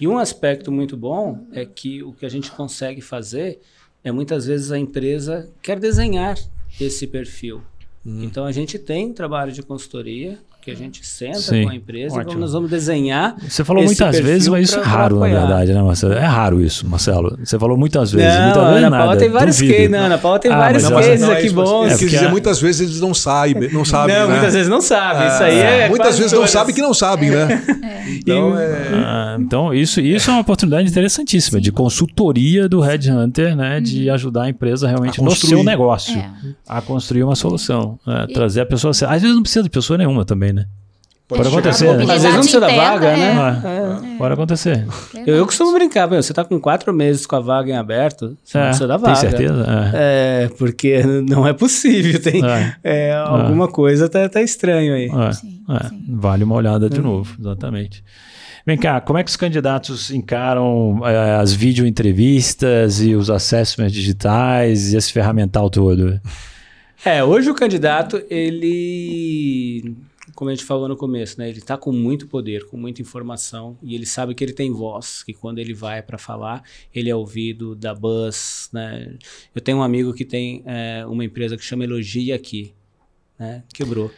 [0.00, 3.60] E um aspecto muito bom é que o que a gente consegue fazer
[4.04, 6.38] é muitas vezes a empresa quer desenhar
[6.80, 7.60] esse perfil.
[8.06, 8.22] Hum.
[8.22, 12.16] Então a gente tem trabalho de consultoria que a gente senta Sim, com a empresa
[12.16, 12.32] ótimo.
[12.32, 13.36] e nós vamos desenhar.
[13.46, 15.40] Você falou esse muitas vezes, mas isso é raro, na apoiar.
[15.46, 16.12] verdade, né, Marcelo?
[16.14, 17.38] É raro isso, Marcelo.
[17.42, 18.34] Você falou muitas vezes.
[18.34, 19.20] Não, muitas vezes Ana Paula nada.
[19.20, 19.90] tem vários cases.
[19.90, 21.90] Não, a Ana Paula tem Ah, vários cases é aqui bons.
[21.90, 24.32] É, É, quer dizer, a- muitas vezes eles não sabem, não sabem, não, né?
[24.34, 25.26] muitas vezes não sabe.
[25.26, 25.88] Isso aí é.
[25.88, 27.62] Muitas vezes não sabem que não sabem, né?
[28.06, 28.88] Então, é...
[29.06, 33.80] Ah, então, isso, isso é uma oportunidade interessantíssima de consultoria do Red Hunter, né?
[33.80, 35.50] De ajudar a empresa realmente A no construir.
[35.56, 36.30] seu negócio É.
[36.68, 37.98] a construir uma solução.
[38.06, 38.90] né, E- Trazer a pessoa.
[38.90, 40.66] Às vezes não precisa de pessoa nenhuma também, né?
[41.26, 42.02] Pode chegar acontecer, né?
[42.04, 43.16] Às vezes não precisa da vaga, é.
[43.16, 43.32] né?
[43.32, 44.86] Ah, Pode acontecer.
[45.26, 48.36] Eu, eu costumo brincar, meu, você está com quatro meses com a vaga em aberto,
[48.44, 49.16] você não É, precisa da tem vaga.
[49.20, 49.66] certeza?
[49.94, 50.44] É.
[50.44, 52.76] É, porque não é possível, tem É.
[52.84, 55.06] é, alguma coisa tá, tá estranho aí.
[55.06, 56.04] É, Sim, é, sim.
[56.10, 58.04] Vale uma olhada de novo, exatamente.
[58.66, 61.00] Vem cá, como é que os candidatos encaram
[61.40, 66.20] as videoentrevistas e os assessments digitais e esse ferramental todo?
[67.04, 69.94] É, hoje o candidato, ele,
[70.34, 73.76] como a gente falou no começo, né, ele está com muito poder, com muita informação
[73.82, 76.62] e ele sabe que ele tem voz, que quando ele vai para falar,
[76.94, 79.14] ele é ouvido da buzz, né?
[79.54, 82.72] Eu tenho um amigo que tem é, uma empresa que chama Elogia aqui,
[83.38, 83.62] né?
[83.72, 84.10] Quebrou.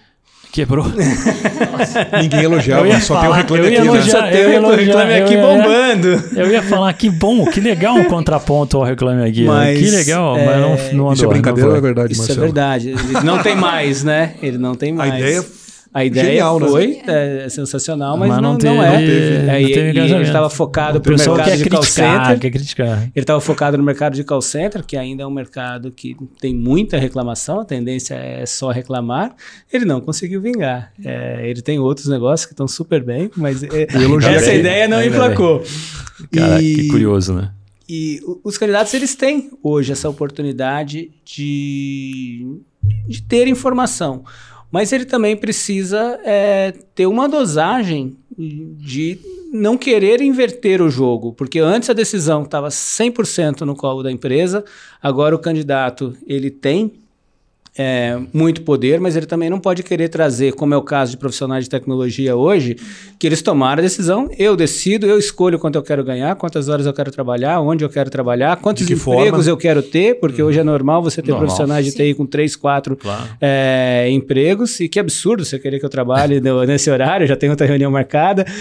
[0.53, 0.87] Quebrou?
[2.23, 3.95] ninguém elogiava, Eu ia só tem o falar, reclame eu ia aqui, né?
[3.95, 4.11] elogiar.
[4.13, 6.09] Só tem eu o reclame eu aqui ia- bombando.
[6.41, 9.43] Eu ia falar que bom, que legal um contraponto ao Reclame Aqui.
[9.43, 9.47] né?
[9.49, 11.13] Mas, que legal, mas é, não, não andou.
[11.15, 12.41] Isso é brincadeira não ou é verdade, Isso Marcelo?
[12.41, 12.89] é verdade.
[12.91, 14.35] Ele não tem mais, né?
[14.43, 15.15] Ele não tem A mais.
[15.15, 15.45] ideia
[15.97, 16.69] A ideia Genial, né?
[16.69, 18.77] foi é, sensacional, mas, Mas não, não não, teve- é.
[18.77, 21.71] não É, teve- não e- teve e ele estava focado para o mercado quer de
[21.71, 22.39] call criticar, center.
[22.39, 23.03] quer criticar.
[23.03, 26.55] Ele estava focado no mercado de call center, que ainda é um mercado que tem
[26.55, 29.35] muita reclamação, a tendência é só reclamar.
[29.73, 30.93] Ele não conseguiu vingar.
[31.03, 33.87] É, ele tem outros negócios que estão super bem, mas é,
[34.35, 34.59] essa aqui.
[34.59, 35.63] ideia não emplacou.
[36.31, 37.53] Cara, E- que curioso, né?
[37.89, 42.47] e os candidatos, eles têm hoje essa oportunidade de,
[43.09, 44.25] de ter informação.
[44.71, 49.19] Mas ele também precisa é, ter uma dosagem de
[49.53, 51.33] não querer inverter o jogo.
[51.33, 54.65] Porque antes a decisão estava 100% no colo da empresa,
[55.03, 56.93] agora o candidato ele tem
[57.79, 61.17] é, muito poder, mas ele também não pode querer trazer, como é o caso de
[61.17, 62.77] profissionais de tecnologia hoje,
[63.19, 66.87] que eles tomaram a decisão, eu decido, eu escolho quanto eu quero ganhar, quantas horas
[66.87, 69.45] eu quero trabalhar, onde eu quero trabalhar, quantos empregos forma?
[69.49, 71.47] eu quero ter, porque hoje é normal você ter Normal.
[71.47, 73.25] profissionais de TI com três, quatro Claro.
[73.41, 77.53] é, empregos, e que absurdo você querer que eu trabalhe no- nesse horário, já tenho
[77.53, 78.45] outra reunião marcada.
[78.45, 78.53] Que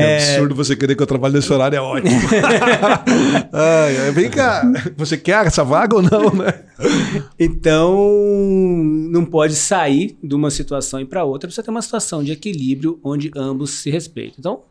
[0.00, 2.10] É, absurdo você querer que eu trabalhe nesse horário, é ótimo.
[3.52, 4.62] Ai, ai, vem cá,
[4.96, 6.54] você quer essa vaga ou não, né?
[7.38, 7.96] Então,
[9.10, 12.98] não pode sair de uma situação e para outra, precisa ter uma situação de equilíbrio
[13.02, 14.36] onde ambos se respeitam.
[14.38, 14.62] Então,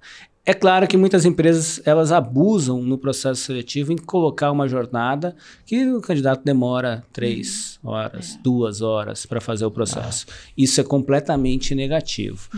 [0.43, 5.35] é claro que muitas empresas elas abusam no processo seletivo em colocar uma jornada
[5.67, 10.25] que o candidato demora três horas, duas horas para fazer o processo.
[10.57, 12.49] Isso é completamente negativo.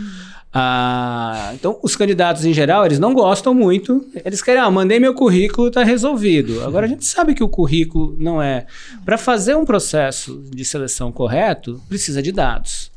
[0.56, 4.06] Ah, então, os candidatos em geral, eles não gostam muito.
[4.24, 6.62] Eles querem, ah, mandei meu currículo, está resolvido.
[6.62, 8.64] Agora, a gente sabe que o currículo não é.
[9.04, 12.92] Para fazer um processo de seleção correto, precisa de dados.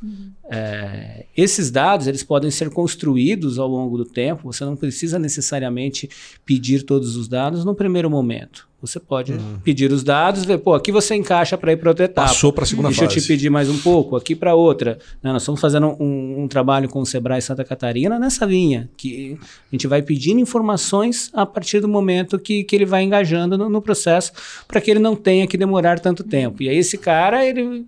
[0.50, 4.54] É, esses dados eles podem ser construídos ao longo do tempo.
[4.54, 6.08] Você não precisa necessariamente
[6.46, 8.68] pedir todos os dados no primeiro momento.
[8.80, 12.28] Você pode pedir os dados, ver, pô, aqui você encaixa para ir para outra etapa.
[12.28, 13.18] Passou para a segunda Deixa fase.
[13.18, 15.00] eu te pedir mais um pouco, aqui para outra.
[15.24, 19.76] Nós estamos fazendo um, um trabalho com o Sebrae Santa Catarina nessa linha, que a
[19.76, 23.82] gente vai pedindo informações a partir do momento que, que ele vai engajando no, no
[23.82, 24.32] processo,
[24.68, 26.62] para que ele não tenha que demorar tanto tempo.
[26.62, 27.84] E aí esse cara, ele,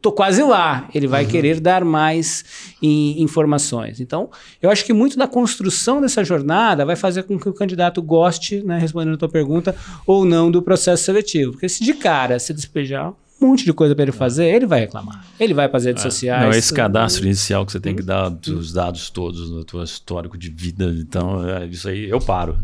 [0.00, 2.44] tô quase lá, ele vai querer dar mais
[2.82, 4.00] em- informações.
[4.00, 4.30] Então,
[4.62, 8.62] eu acho que muito da construção dessa jornada vai fazer com que o candidato goste,
[8.64, 9.74] né, respondendo a tua pergunta,
[10.06, 11.52] ou não do processo seletivo.
[11.52, 14.80] Porque se de cara se despejar um monte de coisa para ele fazer, ele vai
[14.80, 15.24] reclamar.
[15.38, 16.42] Ele vai para as redes sociais.
[16.42, 20.36] Não, esse cadastro inicial que você tem que dar os dados todos no teu histórico
[20.36, 22.56] de vida, então é, isso aí eu paro,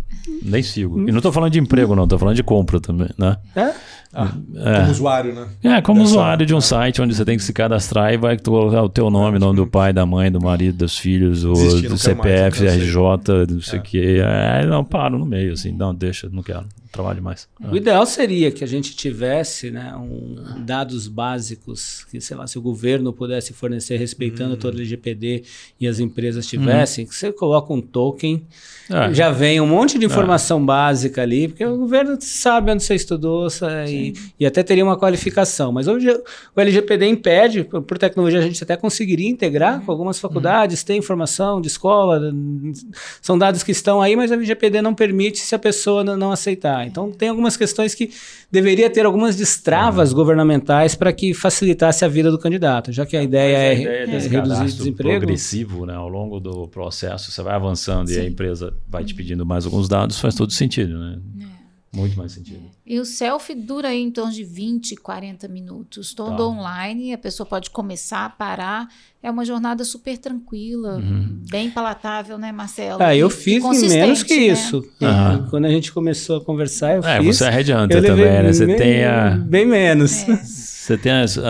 [0.43, 1.09] nem sigo.
[1.09, 3.37] E não estou falando de emprego não, estou falando de compra também, né?
[3.55, 3.73] É?
[4.15, 5.49] Como usuário, né?
[5.63, 8.39] É, como Dessa- usuário de um site onde você tem que se cadastrar e vai
[8.39, 11.53] colocar o teu nome, o nome do pai, da mãe, do marido, dos filhos, o
[11.53, 14.19] Desisti, do mais, CPF, quero RJ, não sei o que.
[14.21, 16.65] É, não, paro no meio, assim, não, deixa, não quero,
[16.95, 17.49] trabalho mais.
[17.71, 22.57] O ideal seria que a gente tivesse né, um, dados básicos, que sei lá, se
[22.59, 25.43] o governo pudesse fornecer respeitando todo o LGPD
[25.81, 28.43] e as empresas tivessem, que você coloca um token,
[28.91, 29.13] É.
[29.15, 33.49] já vem um monte de informação básica ali, porque o governo sabe onde você estudou
[33.89, 35.73] e, e até teria uma qualificação.
[35.73, 36.09] Mas hoje
[36.55, 40.99] o LGPD impede, por, por tecnologia a gente até conseguiria integrar com algumas faculdades, tem
[40.99, 42.21] informação de escola,
[43.21, 46.84] são dados que estão aí, mas o LGPD não permite se a pessoa não aceitar.
[46.85, 46.91] Lá.
[46.91, 48.11] Então, tem algumas questões que
[48.51, 50.17] deveria ter algumas destravas uhum.
[50.17, 54.03] governamentais para que facilitasse a vida do candidato, já que a ideia, a ideia é,
[54.03, 55.19] é reduzir o desemprego.
[55.19, 55.95] progressivo, né?
[55.95, 58.15] Ao longo do processo, você vai avançando Sim.
[58.15, 61.19] e a empresa vai te pedindo mais alguns dados, faz todo sentido, né?
[61.41, 61.65] É.
[61.95, 62.61] Muito mais sentido.
[62.67, 62.71] É.
[62.85, 66.13] E o selfie dura aí em torno de 20, 40 minutos.
[66.13, 66.45] Todo tá.
[66.45, 68.89] online, a pessoa pode começar, parar.
[69.25, 71.41] É uma jornada super tranquila, uhum.
[71.51, 73.03] bem palatável, né, Marcelo?
[73.03, 74.53] Ah, eu fiz em menos que né?
[74.53, 74.87] isso.
[75.01, 75.47] Uhum.
[75.49, 77.39] Quando a gente começou a conversar, eu é, fiz.
[77.39, 77.65] Você é
[78.03, 78.53] também, né?
[78.53, 79.31] Você bem, tem a...
[79.31, 80.29] Bem menos.
[80.29, 80.37] É.
[80.85, 81.41] Você tem as, uh,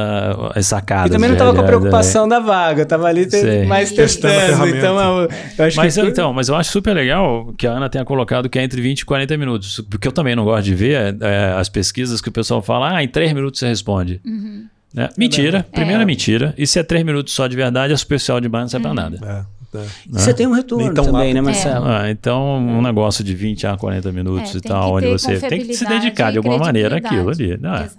[0.55, 1.11] as sacadas.
[1.11, 4.69] Eu também não estava com a preocupação da vaga, eu estava ali te, mais testando.
[4.69, 6.01] Então, eu, eu acho mas, que...
[6.03, 9.01] então, mas eu acho super legal que a Ana tenha colocado que é entre 20
[9.01, 9.81] e 40 minutos.
[9.91, 13.03] Porque eu também não gosto de ver é, as pesquisas que o pessoal fala, ah,
[13.03, 14.21] em 3 minutos você responde.
[14.25, 14.67] Uhum.
[14.97, 15.63] É, mentira, é.
[15.63, 16.55] primeira mentira.
[16.57, 18.95] E se é 3 minutos só de verdade, é superficial demais, não serve uhum.
[18.95, 19.49] para nada.
[19.51, 19.55] É.
[19.75, 19.87] É.
[20.09, 21.87] Você tem um retorno também, né, Marcelo?
[21.87, 25.67] Ah, então, um negócio de 20 a 40 minutos é, e tal, onde você tem
[25.67, 27.59] que se dedicar de alguma maneira àquilo ali.
[27.59, 27.91] Né?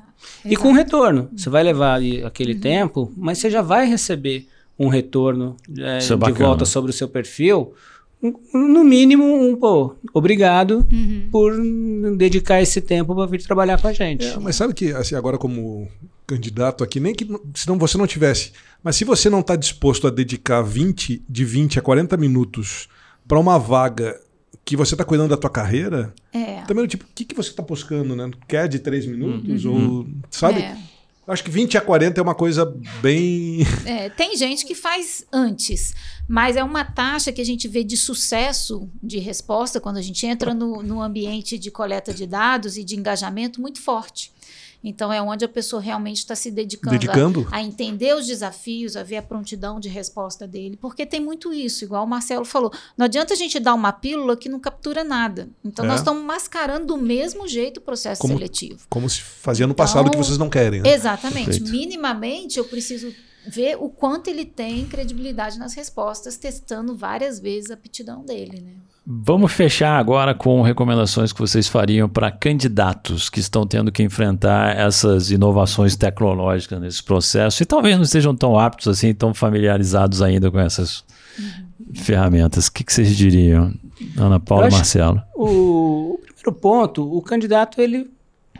[0.45, 1.29] E com retorno.
[1.35, 2.59] Você vai levar aquele uhum.
[2.59, 4.47] tempo, mas você já vai receber
[4.79, 7.73] um retorno é, de volta sobre o seu perfil.
[8.53, 11.27] No mínimo, um pô, obrigado uhum.
[11.31, 11.53] por
[12.17, 14.25] dedicar esse tempo para vir trabalhar com a gente.
[14.25, 15.87] É, mas sabe que, assim, agora como
[16.25, 18.51] candidato aqui, nem que se não, você não tivesse,
[18.83, 22.87] mas se você não está disposto a dedicar 20, de 20 a 40 minutos
[23.27, 24.19] para uma vaga
[24.63, 26.61] que você está cuidando da tua carreira, é.
[26.61, 28.29] também tipo, o que, que você está buscando, né?
[28.47, 29.63] Quer de três minutos?
[29.63, 29.97] Uhum.
[29.99, 30.61] Ou, sabe?
[30.61, 30.77] É.
[31.27, 32.65] Acho que 20 a 40 é uma coisa
[33.01, 33.65] bem.
[33.85, 35.93] É, tem gente que faz antes,
[36.27, 40.25] mas é uma taxa que a gente vê de sucesso de resposta quando a gente
[40.25, 44.31] entra no, no ambiente de coleta de dados e de engajamento muito forte.
[44.87, 47.47] Então, é onde a pessoa realmente está se dedicando, dedicando?
[47.51, 50.77] A, a, entender os desafios, a ver a prontidão de resposta dele.
[50.79, 52.71] Porque tem muito isso, igual o Marcelo falou.
[52.95, 55.49] Não adianta a gente dar uma pílula que não captura nada.
[55.63, 55.87] Então, é.
[55.87, 58.85] nós estamos mascarando do mesmo jeito o processo como, seletivo.
[58.87, 60.81] Como se fazia no passado então, que vocês não querem.
[60.81, 60.93] Né?
[60.93, 61.45] Exatamente.
[61.45, 61.71] Perfeito.
[61.71, 63.11] Minimamente, eu preciso
[63.47, 68.71] ver o quanto ele tem credibilidade nas respostas, testando várias vezes a aptidão dele, né?
[69.07, 74.75] Vamos fechar agora com recomendações que vocês fariam para candidatos que estão tendo que enfrentar
[74.75, 80.49] essas inovações tecnológicas nesse processo e talvez não estejam tão aptos assim, tão familiarizados ainda
[80.49, 81.03] com essas
[81.37, 81.93] uhum.
[81.93, 82.65] ferramentas.
[82.65, 83.71] O que, que, vocês diriam,
[84.17, 85.21] Ana Paula e Marcelo?
[85.35, 88.09] O, o primeiro ponto, o candidato ele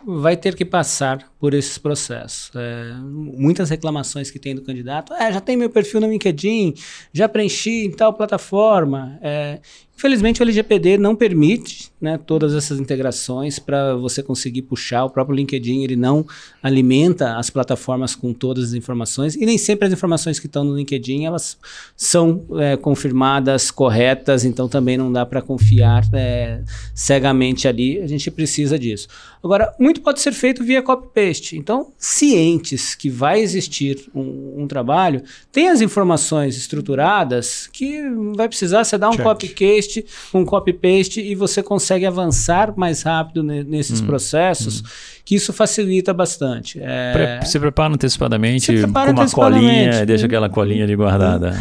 [0.05, 2.51] vai ter que passar por esses processos.
[2.55, 6.73] É, muitas reclamações que tem do candidato, é, já tem meu perfil no LinkedIn,
[7.11, 9.17] já preenchi em tal plataforma.
[9.21, 9.59] É,
[9.97, 15.05] Infelizmente, o LGPD não permite né, todas essas integrações para você conseguir puxar.
[15.05, 16.25] O próprio LinkedIn ele não
[16.61, 20.75] alimenta as plataformas com todas as informações e nem sempre as informações que estão no
[20.75, 21.57] LinkedIn elas
[21.95, 24.43] são é, confirmadas, corretas.
[24.43, 26.61] Então, também não dá para confiar é,
[26.93, 28.01] cegamente ali.
[28.01, 29.07] A gente precisa disso.
[29.41, 31.57] Agora, muito pode ser feito via copy-paste.
[31.57, 38.01] Então, cientes que vai existir um, um trabalho, tem as informações estruturadas que
[38.35, 43.03] vai precisar você dar um copy-paste paste, um copy paste e você consegue avançar mais
[43.03, 44.83] rápido nesses hum, processos, hum.
[45.23, 46.79] que isso facilita bastante.
[46.81, 47.37] É...
[47.37, 51.55] Pre se prepara antecipadamente prepara com uma colinha e deixa aquela colinha ali guardada.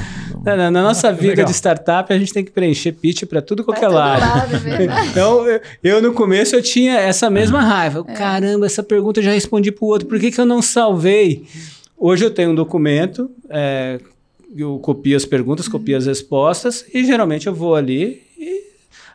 [0.45, 1.47] Na, na, na nossa vida Legal.
[1.47, 4.21] de startup, a gente tem que preencher pitch para tudo qualquer lado.
[4.21, 8.05] lado é então, eu, eu, no começo eu tinha essa mesma raiva.
[8.07, 8.13] É.
[8.13, 11.45] Caramba, essa pergunta eu já respondi para o outro, por que, que eu não salvei?
[11.97, 13.99] Hoje eu tenho um documento é,
[14.57, 18.65] eu copio as perguntas, copio as respostas e geralmente eu vou ali e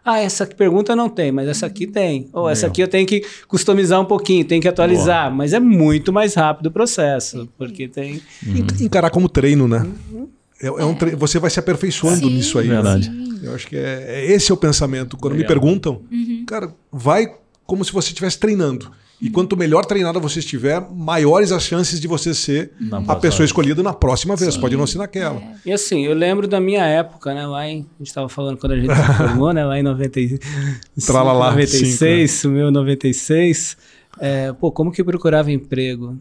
[0.04, 2.30] ah, essa pergunta não tem, mas essa aqui tem.
[2.34, 5.26] Ou essa aqui eu tenho que customizar um pouquinho, tenho que atualizar.
[5.26, 5.36] Boa.
[5.36, 8.22] Mas é muito mais rápido o processo, porque tem.
[8.46, 8.66] Uhum.
[8.80, 9.86] Encarar como treino, né?
[10.12, 10.28] Uhum.
[10.62, 11.16] É, é um tre...
[11.16, 12.68] Você vai se aperfeiçoando Sim, nisso aí.
[12.68, 12.76] Né?
[12.76, 13.10] Verdade.
[13.10, 13.40] Né?
[13.44, 15.18] Eu acho que é, é, esse é o pensamento.
[15.18, 15.48] Quando Legal.
[15.48, 16.44] me perguntam, uhum.
[16.46, 17.34] cara, vai
[17.66, 18.92] como se você estivesse treinando.
[19.22, 22.72] E quanto melhor treinada você estiver, maiores as chances de você ser
[23.07, 24.53] a pessoa escolhida na próxima vez.
[24.53, 24.61] Sim.
[24.61, 25.39] Pode não ser naquela.
[25.39, 25.55] É.
[25.65, 27.45] E assim, eu lembro da minha época, né?
[27.45, 27.80] Lá em.
[27.80, 29.65] A gente estava falando quando a gente se formou, né?
[29.65, 30.20] Lá em 90,
[31.05, 33.76] Tralalá, 96, sumiu 96.
[34.20, 36.17] É, pô, como que procurava emprego?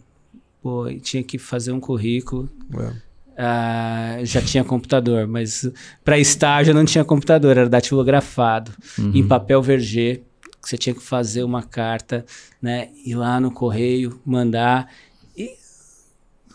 [0.60, 2.48] Pô, tinha que fazer um currículo.
[2.76, 3.08] É.
[3.38, 5.70] Uh, já tinha computador, mas
[6.04, 9.12] para estágio não tinha computador, era datilografado, uhum.
[9.14, 10.24] em papel verger
[10.68, 12.26] que você tinha que fazer uma carta,
[12.60, 14.92] né, ir lá no correio, mandar
[15.34, 15.52] e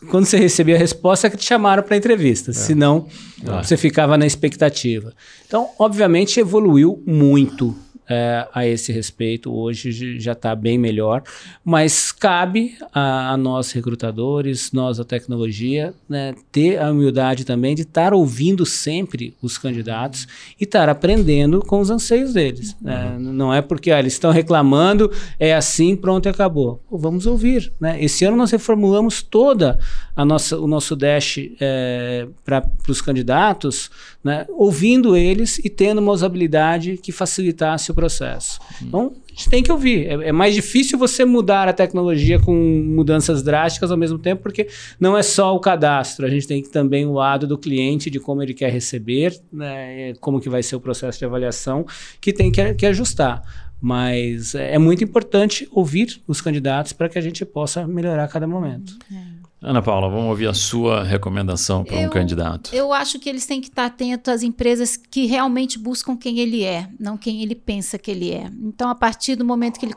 [0.10, 2.54] quando você recebia a resposta é que te chamaram para entrevista, é.
[2.54, 3.08] senão
[3.42, 3.64] é.
[3.64, 5.14] você ficava na expectativa.
[5.48, 7.76] Então, obviamente evoluiu muito
[8.08, 9.54] é, a esse respeito.
[9.54, 11.24] Hoje já está bem melhor,
[11.64, 17.84] mas cabe a, a, nós recrutadores, nós a tecnologia, né, ter a humildade também de
[17.84, 20.28] estar ouvindo sempre os candidatos
[20.60, 22.76] e estar aprendendo com os anseios deles.
[22.82, 23.16] Né?
[23.20, 26.82] Não é porque ah, eles estão reclamando, é assim, pronto e acabou.
[26.90, 27.72] Pô, vamos ouvir.
[27.80, 28.04] Né?
[28.04, 29.80] Esse ano nós reformulamos toda
[30.16, 33.90] a nossa, o nosso dash é, para os candidatos,
[34.24, 38.60] né, ouvindo eles e tendo uma usabilidade que facilitasse processo.
[38.82, 38.86] Hum.
[38.88, 40.08] Então, a gente tem que ouvir.
[40.08, 44.68] É, é, mais difícil você mudar a tecnologia com mudanças drásticas ao mesmo tempo, porque
[45.00, 48.20] não é só o cadastro, a gente tem que também o lado do cliente, de
[48.20, 51.86] como ele quer receber, né, como que vai ser o processo de avaliação,
[52.22, 53.42] que tem que, que ajustar.
[53.82, 58.28] Mas é, é muito importante ouvir os candidatos para que a gente possa melhorar a
[58.28, 58.94] cada momento.
[59.12, 59.33] É.
[59.66, 62.76] Ana Paula, vamos ouvir a sua recomendação para um candidato.
[62.76, 66.66] Eu acho que eles têm que estar atentos às empresas que realmente buscam quem ele
[66.66, 68.52] é, não quem ele pensa que ele é.
[68.62, 69.96] Então, a partir do momento que ele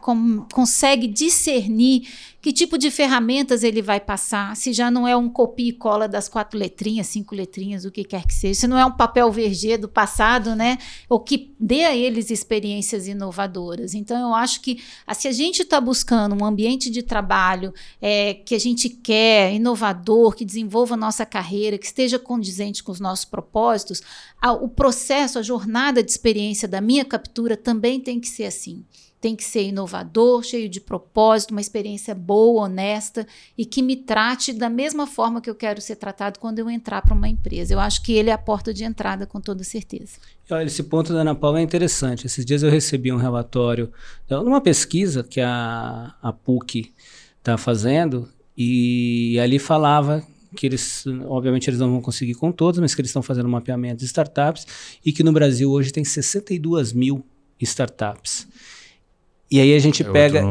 [0.53, 2.07] consegue discernir
[2.47, 6.07] que tipo de ferramentas ele vai passar, se já não é um copia e cola
[6.07, 9.33] das quatro letrinhas, cinco letrinhas, o que quer que seja, se não é um papel
[9.33, 10.79] verger do passado, né?
[11.09, 13.95] Ou que dê a eles experiências inovadoras.
[13.95, 18.35] Então, eu acho que ah, se a gente está buscando um ambiente de trabalho é,
[18.35, 23.01] que a gente quer, inovador, que desenvolva a nossa carreira, que esteja condizente com os
[23.01, 24.03] nossos propósitos,
[24.41, 28.85] a, o processo, a jornada de experiência da minha captura também tem que ser assim
[29.21, 33.27] tem que ser inovador, cheio de propósito, uma experiência boa, honesta
[33.57, 37.03] e que me trate da mesma forma que eu quero ser tratado quando eu entrar
[37.03, 37.73] para uma empresa.
[37.73, 40.19] Eu acho que ele é a porta de entrada, com toda certeza.
[40.51, 42.27] Olha, esse ponto da Ana Paula é interessante.
[42.27, 43.91] Esses dias eu recebi um relatório,
[44.31, 46.93] numa pesquisa que a, a PUC
[47.39, 50.25] está fazendo, e ali falava
[50.57, 53.51] que eles, obviamente, eles não vão conseguir com todos, mas que eles estão fazendo um
[53.51, 54.67] mapeamento de startups
[55.05, 57.25] e que no Brasil hoje tem 62 mil
[57.61, 58.49] startups.
[59.51, 60.43] E aí a gente é pega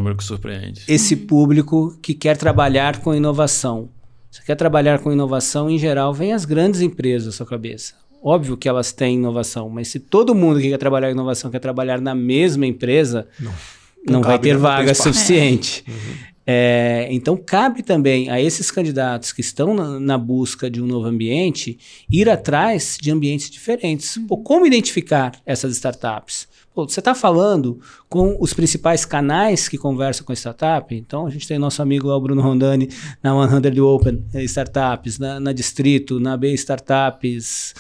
[0.88, 3.90] esse público que quer trabalhar com inovação.
[4.32, 7.94] Você quer trabalhar com inovação, em geral, vem as grandes empresas na sua cabeça.
[8.24, 11.60] Óbvio que elas têm inovação, mas se todo mundo que quer trabalhar em inovação quer
[11.60, 15.84] trabalhar na mesma empresa, não, não, não vai ter vaga suficiente.
[15.88, 15.92] É.
[15.92, 16.35] Uhum.
[16.48, 21.08] É, então, cabe também a esses candidatos que estão na, na, busca de um novo
[21.08, 21.80] ambiente
[22.10, 24.16] ir atrás de ambientes diferentes.
[24.18, 24.28] Uhum.
[24.28, 26.48] Pô, como identificar essas startups?
[26.76, 27.80] Pô, você está falando
[28.10, 30.94] com os principais canais que conversam com a startup?
[30.94, 32.90] Então, a gente tem nosso amigo lá, o Bruno Rondani,
[33.24, 33.32] na
[33.62, 37.74] 100 Open eh, Startups, na, na Distrito, na B Startups.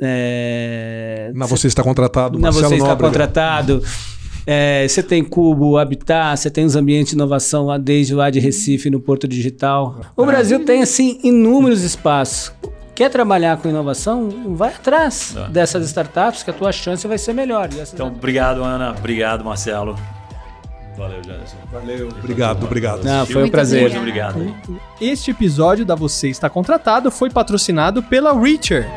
[0.00, 3.82] É, na Você Está Contratado, Na Você Está Contratado.
[4.50, 8.40] É, você tem Cubo, Habitat, você tem os ambientes de inovação lá desde lá de
[8.40, 10.00] Recife, no Porto Digital.
[10.16, 12.50] O Brasil tem, assim, inúmeros espaços.
[12.94, 14.54] Quer trabalhar com inovação?
[14.56, 15.50] Vai atrás é.
[15.50, 17.68] dessas startups que a tua chance vai ser melhor.
[17.92, 18.94] Então, obrigado, Ana.
[18.98, 19.94] Obrigado, Marcelo.
[20.96, 21.56] Valeu, Janderson.
[21.70, 22.08] Valeu.
[22.08, 23.04] Obrigado, obrigado.
[23.04, 23.94] Não, foi um prazer.
[23.98, 24.56] Obrigado.
[24.98, 28.88] Este episódio da Você Está Contratado foi patrocinado pela Reacher.